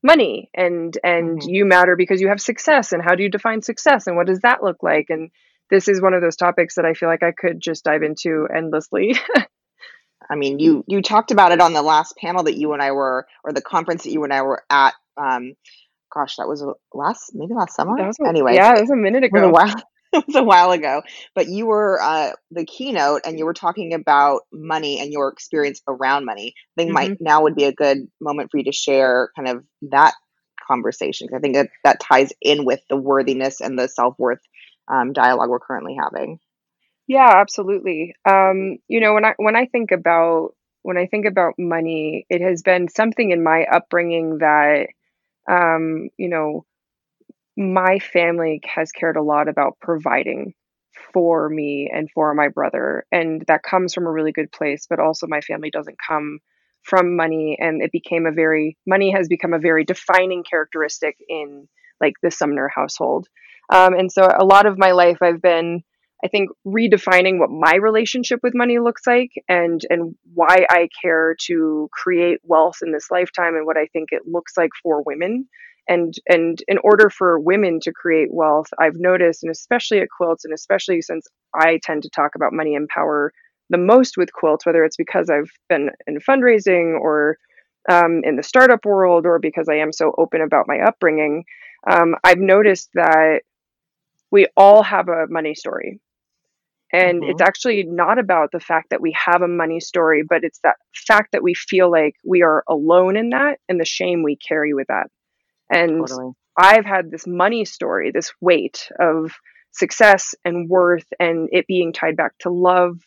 money 0.06 0.48
and 0.54 0.96
and 1.02 1.40
mm-hmm. 1.40 1.50
you 1.50 1.64
matter 1.66 1.96
because 1.96 2.20
you 2.20 2.28
have 2.28 2.40
success 2.40 2.92
and 2.92 3.02
how 3.02 3.14
do 3.14 3.22
you 3.22 3.28
define 3.28 3.60
success 3.60 4.06
and 4.06 4.16
what 4.16 4.26
does 4.26 4.40
that 4.40 4.62
look 4.62 4.82
like? 4.82 5.06
And 5.10 5.30
this 5.68 5.88
is 5.88 6.00
one 6.00 6.14
of 6.14 6.22
those 6.22 6.36
topics 6.36 6.76
that 6.76 6.86
i 6.86 6.94
feel 6.94 7.08
like 7.08 7.22
i 7.22 7.32
could 7.32 7.60
just 7.60 7.84
dive 7.84 8.02
into 8.02 8.46
endlessly. 8.54 9.16
I 10.30 10.34
mean 10.34 10.58
you 10.58 10.84
you 10.88 11.02
talked 11.02 11.30
about 11.30 11.52
it 11.52 11.60
on 11.60 11.72
the 11.72 11.82
last 11.82 12.16
panel 12.16 12.44
that 12.44 12.56
you 12.56 12.72
and 12.72 12.82
i 12.82 12.92
were 12.92 13.26
or 13.44 13.52
the 13.52 13.62
conference 13.62 14.04
that 14.04 14.12
you 14.12 14.24
and 14.24 14.32
i 14.32 14.42
were 14.42 14.62
at 14.70 14.94
um 15.16 15.54
gosh 16.12 16.36
that 16.36 16.48
was 16.48 16.64
last 16.94 17.32
maybe 17.34 17.54
last 17.54 17.76
summer? 17.76 17.96
A, 17.98 18.28
anyway. 18.28 18.54
yeah 18.54 18.76
it 18.76 18.80
was 18.80 18.90
a 18.90 18.96
minute 18.96 19.24
ago 19.24 19.48
a 19.48 19.52
while 19.52 19.74
it 20.12 20.26
was 20.26 20.36
a 20.36 20.42
while 20.42 20.72
ago, 20.72 21.02
but 21.34 21.48
you 21.48 21.66
were 21.66 22.00
uh, 22.00 22.32
the 22.50 22.64
keynote 22.64 23.22
and 23.24 23.38
you 23.38 23.44
were 23.44 23.54
talking 23.54 23.94
about 23.94 24.42
money 24.52 25.00
and 25.00 25.12
your 25.12 25.28
experience 25.28 25.82
around 25.88 26.24
money. 26.24 26.54
I 26.56 26.82
think 26.82 26.88
mm-hmm. 26.88 27.10
might 27.10 27.20
now 27.20 27.42
would 27.42 27.54
be 27.54 27.64
a 27.64 27.72
good 27.72 27.98
moment 28.20 28.50
for 28.50 28.58
you 28.58 28.64
to 28.64 28.72
share 28.72 29.30
kind 29.36 29.48
of 29.48 29.64
that 29.90 30.14
conversation. 30.66 31.28
I 31.34 31.38
think 31.38 31.54
that 31.54 31.70
that 31.84 32.00
ties 32.00 32.32
in 32.40 32.64
with 32.64 32.80
the 32.88 32.96
worthiness 32.96 33.60
and 33.60 33.78
the 33.78 33.88
self 33.88 34.14
worth 34.18 34.40
um, 34.88 35.12
dialogue 35.12 35.48
we're 35.48 35.58
currently 35.58 35.96
having. 36.00 36.38
Yeah, 37.06 37.30
absolutely. 37.36 38.14
Um, 38.28 38.78
you 38.88 39.00
know, 39.00 39.14
when 39.14 39.24
I 39.24 39.34
when 39.36 39.56
I 39.56 39.66
think 39.66 39.92
about 39.92 40.54
when 40.82 40.96
I 40.96 41.06
think 41.06 41.26
about 41.26 41.54
money, 41.58 42.26
it 42.28 42.40
has 42.42 42.62
been 42.62 42.88
something 42.88 43.30
in 43.30 43.42
my 43.42 43.64
upbringing 43.64 44.38
that, 44.38 44.88
um, 45.50 46.10
you 46.16 46.28
know, 46.28 46.64
my 47.56 47.98
family 47.98 48.60
has 48.64 48.92
cared 48.92 49.16
a 49.16 49.22
lot 49.22 49.48
about 49.48 49.78
providing 49.80 50.54
for 51.12 51.48
me 51.48 51.90
and 51.92 52.10
for 52.10 52.34
my 52.34 52.48
brother 52.48 53.06
and 53.12 53.42
that 53.46 53.62
comes 53.62 53.94
from 53.94 54.06
a 54.06 54.10
really 54.10 54.32
good 54.32 54.50
place 54.50 54.86
but 54.88 55.00
also 55.00 55.26
my 55.26 55.40
family 55.40 55.70
doesn't 55.70 55.96
come 56.06 56.38
from 56.82 57.16
money 57.16 57.56
and 57.60 57.82
it 57.82 57.90
became 57.92 58.26
a 58.26 58.32
very 58.32 58.76
money 58.86 59.10
has 59.10 59.28
become 59.28 59.52
a 59.52 59.58
very 59.58 59.84
defining 59.84 60.44
characteristic 60.44 61.16
in 61.28 61.68
like 62.00 62.14
the 62.22 62.30
sumner 62.30 62.70
household. 62.74 63.26
Um, 63.72 63.94
and 63.94 64.12
so 64.12 64.22
a 64.24 64.44
lot 64.44 64.66
of 64.66 64.78
my 64.78 64.92
life 64.92 65.18
i've 65.20 65.42
been 65.42 65.82
i 66.22 66.28
think 66.28 66.50
redefining 66.64 67.40
what 67.40 67.50
my 67.50 67.74
relationship 67.74 68.38
with 68.44 68.54
money 68.54 68.78
looks 68.78 69.02
like 69.06 69.30
and 69.48 69.80
and 69.90 70.14
why 70.34 70.64
i 70.70 70.88
care 71.02 71.34
to 71.46 71.88
create 71.92 72.38
wealth 72.44 72.76
in 72.80 72.92
this 72.92 73.10
lifetime 73.10 73.56
and 73.56 73.66
what 73.66 73.76
i 73.76 73.86
think 73.86 74.10
it 74.12 74.22
looks 74.24 74.52
like 74.56 74.70
for 74.84 75.02
women 75.02 75.48
and 75.88 76.14
and 76.28 76.62
in 76.68 76.78
order 76.82 77.10
for 77.10 77.38
women 77.38 77.78
to 77.80 77.92
create 77.92 78.28
wealth 78.32 78.68
i've 78.78 78.96
noticed 78.96 79.42
and 79.42 79.50
especially 79.50 79.98
at 79.98 80.08
quilts 80.16 80.44
and 80.44 80.54
especially 80.54 81.00
since 81.00 81.26
i 81.54 81.78
tend 81.82 82.02
to 82.02 82.10
talk 82.10 82.34
about 82.34 82.52
money 82.52 82.74
and 82.74 82.88
power 82.88 83.32
the 83.70 83.78
most 83.78 84.16
with 84.16 84.32
quilts 84.32 84.66
whether 84.66 84.84
it's 84.84 84.96
because 84.96 85.30
i've 85.30 85.50
been 85.68 85.90
in 86.06 86.18
fundraising 86.18 86.98
or 86.98 87.36
um, 87.88 88.22
in 88.24 88.34
the 88.34 88.42
startup 88.42 88.84
world 88.84 89.26
or 89.26 89.38
because 89.38 89.68
i 89.68 89.74
am 89.74 89.92
so 89.92 90.12
open 90.18 90.40
about 90.40 90.66
my 90.66 90.78
upbringing 90.80 91.44
um, 91.90 92.14
i've 92.24 92.38
noticed 92.38 92.90
that 92.94 93.40
we 94.30 94.46
all 94.56 94.82
have 94.82 95.08
a 95.08 95.26
money 95.28 95.54
story 95.54 96.00
and 96.92 97.22
mm-hmm. 97.22 97.30
it's 97.30 97.42
actually 97.42 97.84
not 97.84 98.18
about 98.18 98.50
the 98.52 98.60
fact 98.60 98.90
that 98.90 99.00
we 99.00 99.12
have 99.12 99.42
a 99.42 99.48
money 99.48 99.78
story 99.78 100.24
but 100.28 100.42
it's 100.42 100.58
that 100.64 100.76
fact 100.94 101.30
that 101.32 101.42
we 101.42 101.54
feel 101.54 101.90
like 101.90 102.14
we 102.24 102.42
are 102.42 102.64
alone 102.68 103.16
in 103.16 103.30
that 103.30 103.58
and 103.68 103.78
the 103.78 103.84
shame 103.84 104.24
we 104.24 104.36
carry 104.36 104.74
with 104.74 104.88
that 104.88 105.06
and 105.70 106.06
totally. 106.06 106.32
I've 106.58 106.84
had 106.84 107.10
this 107.10 107.26
money 107.26 107.64
story, 107.64 108.10
this 108.10 108.32
weight 108.40 108.88
of 108.98 109.32
success 109.72 110.34
and 110.44 110.68
worth, 110.68 111.06
and 111.20 111.48
it 111.52 111.66
being 111.66 111.92
tied 111.92 112.16
back 112.16 112.32
to 112.40 112.50
love 112.50 112.98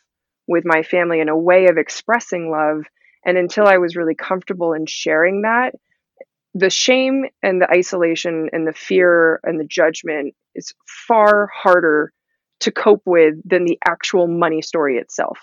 with 0.48 0.66
my 0.66 0.84
family 0.84 1.20
and 1.20 1.30
a 1.30 1.38
way 1.38 1.68
of 1.68 1.78
expressing 1.78 2.52
love. 2.52 2.84
And 3.26 3.38
until 3.38 3.68
I 3.68 3.78
was 3.78 3.96
really 3.96 4.16
comfortable 4.16 4.74
in 4.74 4.86
sharing 4.86 5.42
that, 5.42 5.74
the 6.54 6.70
shame 6.70 7.26
and 7.44 7.62
the 7.62 7.70
isolation 7.70 8.50
and 8.52 8.68
the 8.68 8.74
fear 8.74 9.40
and 9.44 9.60
the 9.60 9.66
judgment 9.66 10.36
is 10.56 10.74
far 11.08 11.50
harder 11.54 12.12
to 12.62 12.72
cope 12.72 13.04
with 13.06 13.36
than 13.46 13.66
the 13.66 13.80
actual 13.88 14.28
money 14.28 14.62
story 14.62 14.98
itself. 14.98 15.40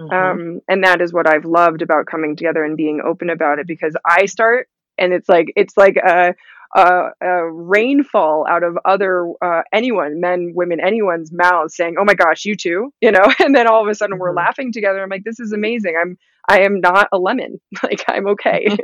Mm-hmm. 0.00 0.12
Um, 0.12 0.60
and 0.68 0.84
that 0.84 1.00
is 1.00 1.12
what 1.12 1.26
I've 1.26 1.44
loved 1.44 1.82
about 1.82 2.06
coming 2.06 2.36
together 2.36 2.64
and 2.64 2.76
being 2.76 3.00
open 3.04 3.30
about 3.30 3.58
it 3.58 3.66
because 3.66 3.96
I 4.06 4.26
start 4.26 4.68
and 4.98 5.12
it's 5.12 5.28
like 5.28 5.52
it's 5.56 5.76
like 5.76 5.96
a 5.96 6.34
a, 6.74 7.10
a 7.20 7.50
rainfall 7.50 8.46
out 8.48 8.62
of 8.62 8.78
other 8.84 9.32
uh, 9.40 9.62
anyone, 9.72 10.20
men, 10.20 10.52
women, 10.54 10.80
anyone's 10.80 11.32
mouths 11.32 11.74
saying, 11.74 11.96
"Oh 11.98 12.04
my 12.04 12.14
gosh, 12.14 12.44
you 12.44 12.56
too," 12.56 12.92
you 13.00 13.10
know, 13.10 13.24
and 13.38 13.54
then 13.54 13.66
all 13.66 13.82
of 13.82 13.88
a 13.88 13.94
sudden 13.94 14.14
mm-hmm. 14.14 14.22
we're 14.22 14.34
laughing 14.34 14.72
together. 14.72 15.02
I'm 15.02 15.08
like, 15.08 15.24
"This 15.24 15.40
is 15.40 15.52
amazing. 15.52 15.94
I'm 16.00 16.18
I 16.48 16.60
am 16.60 16.80
not 16.80 17.08
a 17.12 17.18
lemon. 17.18 17.60
like 17.82 18.04
I'm 18.08 18.28
okay." 18.28 18.76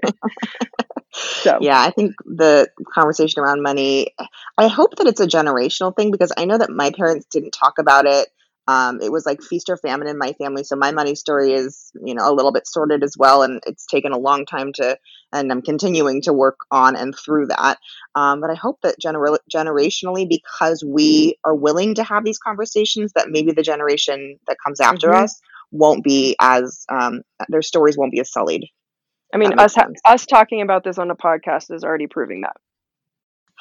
so 1.12 1.58
yeah, 1.60 1.80
I 1.80 1.90
think 1.90 2.14
the 2.24 2.68
conversation 2.92 3.42
around 3.42 3.62
money. 3.62 4.14
I 4.56 4.68
hope 4.68 4.96
that 4.96 5.06
it's 5.06 5.20
a 5.20 5.26
generational 5.26 5.94
thing 5.94 6.10
because 6.10 6.32
I 6.36 6.44
know 6.44 6.58
that 6.58 6.70
my 6.70 6.90
parents 6.90 7.26
didn't 7.30 7.52
talk 7.52 7.78
about 7.78 8.06
it 8.06 8.28
um, 8.66 9.00
it 9.02 9.12
was 9.12 9.26
like 9.26 9.42
feast 9.42 9.68
or 9.68 9.76
famine 9.76 10.08
in 10.08 10.18
my 10.18 10.32
family. 10.32 10.64
So 10.64 10.76
my 10.76 10.90
money 10.90 11.14
story 11.14 11.52
is, 11.52 11.92
you 12.02 12.14
know, 12.14 12.30
a 12.30 12.32
little 12.32 12.52
bit 12.52 12.66
sorted 12.66 13.02
as 13.02 13.16
well. 13.18 13.42
And 13.42 13.62
it's 13.66 13.86
taken 13.86 14.12
a 14.12 14.18
long 14.18 14.46
time 14.46 14.72
to, 14.74 14.98
and 15.32 15.52
I'm 15.52 15.62
continuing 15.62 16.22
to 16.22 16.32
work 16.32 16.58
on 16.70 16.96
and 16.96 17.14
through 17.14 17.46
that. 17.48 17.78
Um, 18.14 18.40
but 18.40 18.50
I 18.50 18.54
hope 18.54 18.80
that 18.82 19.00
gener- 19.00 19.38
generationally, 19.52 20.28
because 20.28 20.82
we 20.82 21.36
are 21.44 21.54
willing 21.54 21.94
to 21.96 22.04
have 22.04 22.24
these 22.24 22.38
conversations, 22.38 23.12
that 23.14 23.28
maybe 23.28 23.52
the 23.52 23.62
generation 23.62 24.38
that 24.46 24.56
comes 24.64 24.80
after 24.80 25.08
mm-hmm. 25.08 25.24
us 25.24 25.40
won't 25.70 26.02
be 26.02 26.36
as, 26.40 26.86
um, 26.88 27.22
their 27.48 27.62
stories 27.62 27.98
won't 27.98 28.12
be 28.12 28.20
as 28.20 28.32
sullied. 28.32 28.64
I 29.32 29.36
mean, 29.36 29.58
us 29.58 29.74
ha- 29.74 29.88
us 30.04 30.26
talking 30.26 30.62
about 30.62 30.84
this 30.84 30.96
on 30.96 31.10
a 31.10 31.16
podcast 31.16 31.74
is 31.74 31.82
already 31.82 32.06
proving 32.06 32.42
that. 32.42 32.56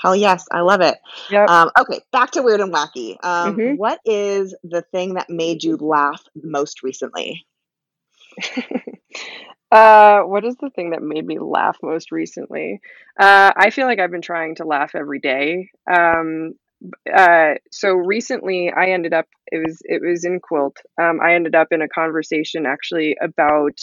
Hell 0.03 0.17
yes, 0.17 0.45
I 0.51 0.59
love 0.59 0.81
it. 0.81 0.97
Yep. 1.31 1.49
Um, 1.49 1.71
okay, 1.79 2.01
back 2.11 2.31
to 2.31 2.41
weird 2.41 2.59
and 2.59 2.73
wacky. 2.73 3.15
Um, 3.23 3.55
mm-hmm. 3.55 3.77
what 3.77 4.01
is 4.03 4.53
the 4.61 4.81
thing 4.91 5.13
that 5.13 5.29
made 5.29 5.63
you 5.63 5.77
laugh 5.77 6.21
most 6.35 6.83
recently? 6.83 7.45
uh, 9.71 10.23
what 10.23 10.43
is 10.43 10.57
the 10.57 10.69
thing 10.71 10.89
that 10.89 11.01
made 11.01 11.25
me 11.25 11.39
laugh 11.39 11.77
most 11.81 12.11
recently? 12.11 12.81
Uh, 13.17 13.53
I 13.55 13.69
feel 13.69 13.87
like 13.87 13.99
I've 13.99 14.11
been 14.11 14.21
trying 14.21 14.55
to 14.55 14.65
laugh 14.65 14.91
every 14.93 15.19
day. 15.19 15.69
Um, 15.89 16.55
uh, 17.11 17.53
so 17.71 17.93
recently, 17.93 18.73
I 18.75 18.87
ended 18.87 19.13
up. 19.13 19.27
It 19.53 19.65
was 19.65 19.81
it 19.85 20.01
was 20.05 20.25
in 20.25 20.41
quilt. 20.41 20.75
Um, 21.01 21.21
I 21.23 21.35
ended 21.35 21.55
up 21.55 21.69
in 21.71 21.81
a 21.81 21.87
conversation 21.87 22.65
actually 22.65 23.15
about 23.21 23.79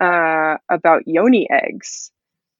uh, 0.00 0.56
about 0.70 1.02
yoni 1.06 1.48
eggs. 1.50 2.12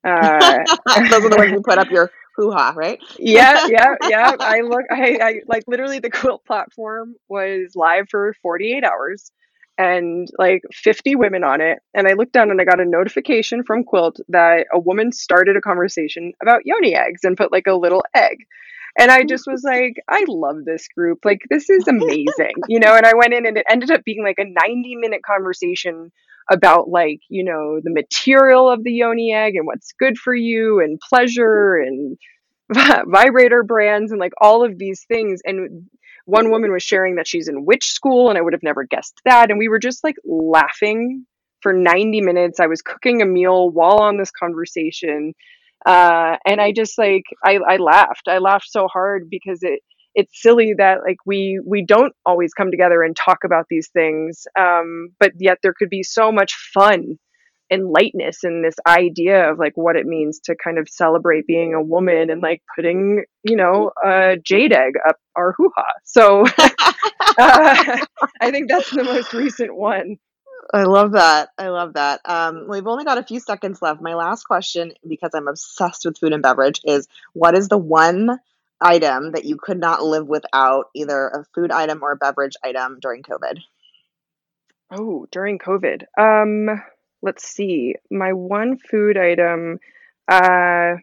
Uh, 0.04 0.38
Those 1.10 1.24
are 1.24 1.30
the 1.30 1.36
ones 1.38 1.52
you 1.52 1.62
put 1.62 1.78
up 1.78 1.90
your 1.90 2.10
hoo 2.36 2.50
ha, 2.50 2.72
right? 2.76 3.00
yeah, 3.18 3.66
yeah, 3.68 3.94
yeah. 4.08 4.36
I 4.38 4.60
look, 4.60 4.84
I, 4.90 5.18
I 5.22 5.40
like 5.46 5.64
literally 5.66 5.98
the 5.98 6.10
quilt 6.10 6.44
platform 6.44 7.14
was 7.28 7.72
live 7.74 8.08
for 8.08 8.34
48 8.42 8.84
hours 8.84 9.32
and 9.80 10.28
like 10.38 10.62
50 10.74 11.16
women 11.16 11.42
on 11.42 11.62
it. 11.62 11.78
And 11.94 12.06
I 12.06 12.12
looked 12.12 12.32
down 12.32 12.50
and 12.50 12.60
I 12.60 12.64
got 12.64 12.80
a 12.80 12.84
notification 12.84 13.64
from 13.64 13.82
Quilt 13.82 14.18
that 14.28 14.66
a 14.72 14.78
woman 14.78 15.10
started 15.10 15.56
a 15.56 15.62
conversation 15.62 16.32
about 16.42 16.66
yoni 16.66 16.94
eggs 16.94 17.24
and 17.24 17.36
put 17.36 17.50
like 17.50 17.66
a 17.66 17.74
little 17.74 18.04
egg. 18.14 18.36
And 18.98 19.10
I 19.10 19.24
just 19.24 19.46
was 19.46 19.62
like, 19.64 19.94
I 20.06 20.24
love 20.28 20.66
this 20.66 20.86
group. 20.88 21.20
Like, 21.24 21.40
this 21.48 21.70
is 21.70 21.88
amazing, 21.88 22.54
you 22.68 22.78
know? 22.78 22.94
And 22.94 23.06
I 23.06 23.14
went 23.14 23.32
in 23.32 23.46
and 23.46 23.56
it 23.56 23.64
ended 23.70 23.90
up 23.90 24.04
being 24.04 24.22
like 24.22 24.38
a 24.38 24.44
90 24.44 24.96
minute 24.96 25.22
conversation 25.24 26.12
about 26.50 26.88
like 26.88 27.20
you 27.28 27.44
know 27.44 27.80
the 27.82 27.92
material 27.92 28.70
of 28.70 28.82
the 28.84 28.92
yoni 28.92 29.32
egg 29.32 29.54
and 29.56 29.66
what's 29.66 29.92
good 29.98 30.16
for 30.18 30.34
you 30.34 30.80
and 30.80 31.00
pleasure 31.00 31.76
and 31.76 32.16
vibrator 33.06 33.62
brands 33.62 34.12
and 34.12 34.20
like 34.20 34.32
all 34.40 34.64
of 34.64 34.78
these 34.78 35.04
things. 35.08 35.40
And 35.44 35.88
one 36.26 36.50
woman 36.50 36.72
was 36.72 36.82
sharing 36.82 37.16
that 37.16 37.26
she's 37.26 37.48
in 37.48 37.64
witch 37.64 37.90
school 37.90 38.28
and 38.28 38.38
i 38.38 38.40
would 38.40 38.52
have 38.52 38.62
never 38.62 38.84
guessed 38.84 39.20
that. 39.24 39.50
And 39.50 39.58
we 39.58 39.68
were 39.68 39.78
just 39.78 40.04
like 40.04 40.16
laughing 40.24 41.26
for 41.60 41.72
90 41.72 42.20
minutes. 42.20 42.60
I 42.60 42.66
was 42.66 42.82
cooking 42.82 43.22
a 43.22 43.26
meal 43.26 43.70
while 43.70 43.98
on 43.98 44.16
this 44.16 44.30
conversation. 44.30 45.34
Uh, 45.84 46.36
and 46.44 46.60
i 46.60 46.72
just 46.72 46.98
like 46.98 47.24
I, 47.44 47.58
I 47.66 47.76
laughed. 47.78 48.28
I 48.28 48.38
laughed 48.38 48.70
so 48.70 48.86
hard 48.86 49.28
because 49.30 49.62
it 49.62 49.80
it's 50.14 50.42
silly 50.42 50.74
that 50.76 50.98
like 51.06 51.18
we 51.26 51.60
we 51.64 51.84
don't 51.84 52.14
always 52.26 52.52
come 52.52 52.70
together 52.70 53.02
and 53.02 53.16
talk 53.16 53.38
about 53.44 53.66
these 53.70 53.88
things 53.88 54.46
um, 54.58 55.10
but 55.18 55.32
yet 55.38 55.58
there 55.62 55.74
could 55.76 55.90
be 55.90 56.02
so 56.02 56.32
much 56.32 56.54
fun 56.74 57.18
and 57.70 57.88
lightness 57.88 58.42
in 58.42 58.62
this 58.62 58.74
idea 58.86 59.50
of 59.50 59.58
like 59.58 59.76
what 59.76 59.96
it 59.96 60.04
means 60.04 60.40
to 60.40 60.56
kind 60.62 60.78
of 60.78 60.88
celebrate 60.88 61.46
being 61.46 61.72
a 61.72 61.82
woman 61.82 62.28
and 62.28 62.42
like 62.42 62.62
putting 62.74 63.24
you 63.44 63.56
know 63.56 63.92
a 64.04 64.36
jade 64.44 64.72
egg 64.72 64.94
up 65.08 65.16
our 65.36 65.54
hoo-ha 65.56 65.86
so 66.04 66.44
uh, 67.38 67.98
i 68.40 68.50
think 68.50 68.68
that's 68.68 68.90
the 68.90 69.04
most 69.04 69.32
recent 69.32 69.74
one 69.74 70.16
I 70.72 70.84
love 70.84 71.12
that. 71.12 71.48
I 71.58 71.68
love 71.68 71.94
that. 71.94 72.20
Um, 72.24 72.66
we've 72.68 72.86
only 72.86 73.04
got 73.04 73.18
a 73.18 73.24
few 73.24 73.40
seconds 73.40 73.82
left. 73.82 74.00
My 74.00 74.14
last 74.14 74.44
question, 74.44 74.92
because 75.08 75.30
I'm 75.34 75.48
obsessed 75.48 76.04
with 76.04 76.18
food 76.18 76.32
and 76.32 76.44
beverage, 76.44 76.80
is 76.84 77.08
what 77.32 77.56
is 77.56 77.66
the 77.68 77.78
one 77.78 78.38
item 78.80 79.32
that 79.32 79.44
you 79.44 79.56
could 79.56 79.78
not 79.78 80.02
live 80.02 80.26
without, 80.26 80.86
either 80.94 81.28
a 81.28 81.44
food 81.54 81.70
item 81.70 82.00
or 82.02 82.12
a 82.12 82.16
beverage 82.16 82.54
item 82.64 82.98
during 83.00 83.22
COVID? 83.22 83.58
Oh, 84.92 85.26
during 85.30 85.58
COVID. 85.58 86.04
Um, 86.18 86.82
let's 87.22 87.46
see. 87.46 87.94
My 88.10 88.32
one 88.32 88.78
food 88.78 89.16
item, 89.16 89.78
uh, 90.26 90.94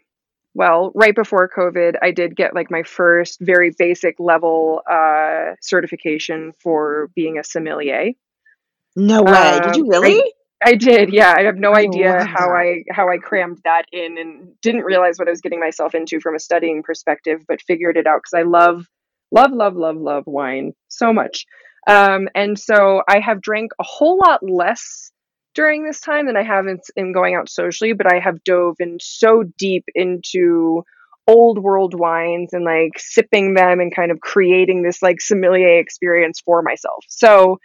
well, 0.53 0.91
right 0.95 1.15
before 1.15 1.49
COVID, 1.55 1.95
I 2.01 2.11
did 2.11 2.35
get 2.35 2.55
like 2.55 2.71
my 2.71 2.83
first 2.83 3.39
very 3.39 3.73
basic 3.77 4.15
level 4.19 4.81
uh, 4.89 5.53
certification 5.61 6.53
for 6.61 7.09
being 7.15 7.37
a 7.37 7.43
sommelier. 7.43 8.11
No 8.95 9.21
way. 9.21 9.59
Did 9.63 9.75
you 9.75 9.83
Um, 9.83 9.89
really? 9.89 10.19
I 10.19 10.31
I 10.63 10.75
did, 10.75 11.13
yeah. 11.13 11.35
I 11.37 11.43
have 11.43 11.57
no 11.57 11.73
I 11.73 11.81
idea 11.81 12.17
love 12.17 12.27
how. 12.27 12.49
I 12.51 12.83
how 12.89 13.09
I 13.09 13.17
crammed 13.17 13.59
that 13.63 13.85
in 13.91 14.17
and 14.17 14.53
didn't 14.61 14.83
realize 14.83 15.19
what 15.19 15.27
I 15.27 15.31
was 15.31 15.41
getting 15.41 15.59
myself 15.59 15.93
into 15.93 16.19
from 16.19 16.35
a 16.35 16.39
studying 16.39 16.81
perspective, 16.83 17.41
but 17.47 17.61
figured 17.61 17.97
it 17.97 18.07
out 18.07 18.21
because 18.23 18.39
I 18.39 18.43
love, 18.43 18.85
love, 19.31 19.51
love, 19.51 19.75
love, 19.75 19.97
love 19.97 20.23
wine 20.25 20.73
so 20.87 21.13
much. 21.13 21.45
Um, 21.87 22.27
and 22.33 22.57
so 22.57 23.03
I 23.07 23.19
have 23.19 23.41
drank 23.41 23.71
a 23.79 23.83
whole 23.83 24.17
lot 24.17 24.41
less 24.41 25.11
during 25.53 25.83
this 25.83 26.01
time 26.01 26.25
than 26.25 26.35
I 26.35 26.43
have 26.43 26.67
in, 26.67 26.79
in 26.95 27.13
going 27.13 27.35
out 27.35 27.49
socially, 27.49 27.93
but 27.93 28.11
I 28.11 28.19
have 28.19 28.43
dove 28.43 28.75
in 28.79 28.97
so 28.99 29.43
deep 29.57 29.85
into 29.95 30.83
old 31.27 31.59
world 31.59 31.93
wines 31.93 32.53
and 32.53 32.63
like 32.63 32.97
sipping 32.97 33.53
them 33.53 33.79
and 33.79 33.93
kind 33.93 34.11
of 34.11 34.19
creating 34.21 34.81
this 34.81 35.01
like 35.01 35.21
sommelier 35.21 35.79
experience 35.79 36.39
for 36.39 36.61
myself. 36.61 37.03
So 37.09 37.59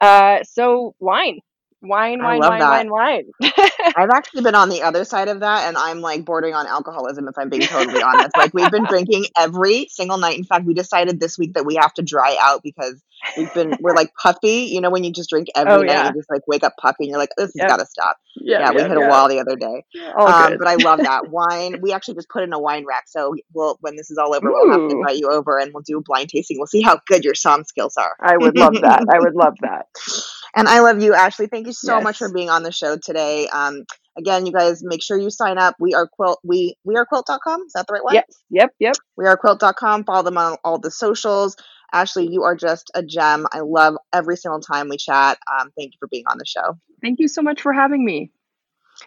uh, 0.00 0.38
so 0.44 0.94
wine, 0.98 1.38
wine, 1.84 2.22
wine, 2.22 2.44
wine, 2.44 2.58
that. 2.58 2.68
wine, 2.68 2.90
wine. 2.90 3.24
I've 3.96 4.10
actually 4.10 4.42
been 4.42 4.54
on 4.56 4.70
the 4.70 4.82
other 4.82 5.04
side 5.04 5.28
of 5.28 5.40
that, 5.40 5.68
and 5.68 5.76
I'm 5.76 6.00
like 6.00 6.24
bordering 6.24 6.54
on 6.54 6.66
alcoholism 6.66 7.28
if 7.28 7.38
I'm 7.38 7.48
being 7.50 7.66
totally 7.66 8.02
honest. 8.02 8.36
Like 8.36 8.52
we've 8.54 8.70
been 8.70 8.86
drinking 8.86 9.26
every 9.38 9.88
single 9.90 10.18
night. 10.18 10.38
In 10.38 10.44
fact, 10.44 10.64
we 10.66 10.74
decided 10.74 11.20
this 11.20 11.38
week 11.38 11.54
that 11.54 11.66
we 11.66 11.76
have 11.76 11.94
to 11.94 12.02
dry 12.02 12.36
out 12.40 12.62
because 12.64 13.02
we've 13.36 13.52
been 13.52 13.76
we're 13.78 13.94
like 13.94 14.12
puffy. 14.20 14.68
You 14.72 14.80
know 14.80 14.90
when 14.90 15.04
you 15.04 15.12
just 15.12 15.30
drink 15.30 15.48
Oh 15.66 15.80
every 15.80 15.84
night 15.84 16.02
yeah. 16.02 16.04
you 16.04 16.12
just 16.12 16.30
like 16.30 16.42
wake 16.48 16.64
up 16.64 16.74
puffy 16.80 17.04
and 17.04 17.10
you're 17.10 17.18
like, 17.18 17.30
this 17.36 17.52
has 17.54 17.64
got 17.64 17.78
to 17.78 17.86
stop. 17.86 18.16
Yep. 18.36 18.60
Yeah, 18.60 18.72
we 18.72 18.82
Yep. 18.82 18.88
hit 18.88 18.96
a 18.96 19.02
wall 19.02 19.28
the 19.28 19.40
other 19.40 19.56
day. 19.56 19.84
Um, 20.26 20.56
but 20.58 20.68
I 20.68 20.76
love 20.76 21.02
that 21.02 21.28
wine. 21.30 21.80
We 21.80 21.92
actually 21.92 22.14
just 22.14 22.28
put 22.30 22.42
in 22.42 22.52
a 22.52 22.58
wine 22.58 22.84
rack, 22.86 23.04
so 23.06 23.34
we'll 23.52 23.78
when 23.80 23.96
this 23.96 24.10
is 24.10 24.18
all 24.18 24.34
over, 24.34 24.52
we'll 24.52 24.66
have 24.70 24.82
to 24.88 24.92
Ooh. 24.92 24.94
invite 24.94 25.18
you 25.18 25.28
over 25.30 25.58
and 25.58 25.72
we'll 25.72 25.82
do 25.82 25.98
a 25.98 26.02
blind 26.02 26.30
tasting. 26.30 26.58
We'll 26.58 26.66
see 26.66 26.82
how 26.82 27.00
good 27.06 27.24
your 27.24 27.34
som 27.34 27.64
skills 27.64 27.96
are. 27.96 28.16
I 28.20 28.36
would 28.36 28.56
love 28.56 28.74
that. 28.82 29.04
I 29.12 29.20
would 29.20 29.34
love 29.34 29.54
that. 29.62 29.86
And 30.56 30.68
I 30.68 30.80
love 30.80 31.02
you, 31.02 31.14
Ashley. 31.14 31.46
Thank 31.46 31.66
you 31.66 31.72
so 31.72 32.00
much 32.00 32.18
for 32.18 32.32
being 32.32 32.50
on 32.50 32.62
the 32.62 32.72
show 32.72 32.96
today. 32.96 33.48
Um, 33.48 33.84
again, 34.16 34.46
you 34.46 34.52
guys 34.52 34.82
make 34.84 35.02
sure 35.02 35.18
you 35.18 35.30
sign 35.30 35.58
up. 35.58 35.76
We 35.80 35.94
are 35.94 36.06
quilt 36.06 36.40
we 36.44 36.76
we 36.84 36.96
are 36.96 37.04
quilt.com. 37.06 37.62
Is 37.66 37.72
that 37.74 37.86
the 37.86 37.94
right 37.94 38.04
one? 38.04 38.14
Yes. 38.14 38.42
Yep. 38.50 38.70
Yep. 38.78 38.96
We 39.16 39.26
are 39.26 39.36
quilt.com. 39.36 40.04
Follow 40.04 40.22
them 40.22 40.38
on 40.38 40.56
all 40.64 40.78
the 40.78 40.90
socials. 40.90 41.56
Ashley, 41.92 42.28
you 42.28 42.42
are 42.42 42.56
just 42.56 42.90
a 42.94 43.02
gem. 43.02 43.46
I 43.52 43.60
love 43.60 43.94
every 44.12 44.36
single 44.36 44.60
time 44.60 44.88
we 44.88 44.96
chat. 44.96 45.38
Um, 45.52 45.70
thank 45.76 45.92
you 45.92 45.98
for 46.00 46.08
being 46.08 46.24
on 46.28 46.38
the 46.38 46.46
show. 46.46 46.78
Thank 47.00 47.20
you 47.20 47.28
so 47.28 47.42
much 47.42 47.60
for 47.60 47.72
having 47.72 48.04
me. 48.04 48.32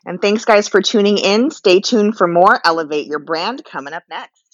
And 0.05 0.21
thanks, 0.21 0.45
guys, 0.45 0.67
for 0.67 0.81
tuning 0.81 1.17
in. 1.17 1.49
Stay 1.51 1.79
tuned 1.79 2.17
for 2.17 2.27
more 2.27 2.59
Elevate 2.63 3.07
Your 3.07 3.19
Brand 3.19 3.63
coming 3.65 3.93
up 3.93 4.03
next. 4.09 4.46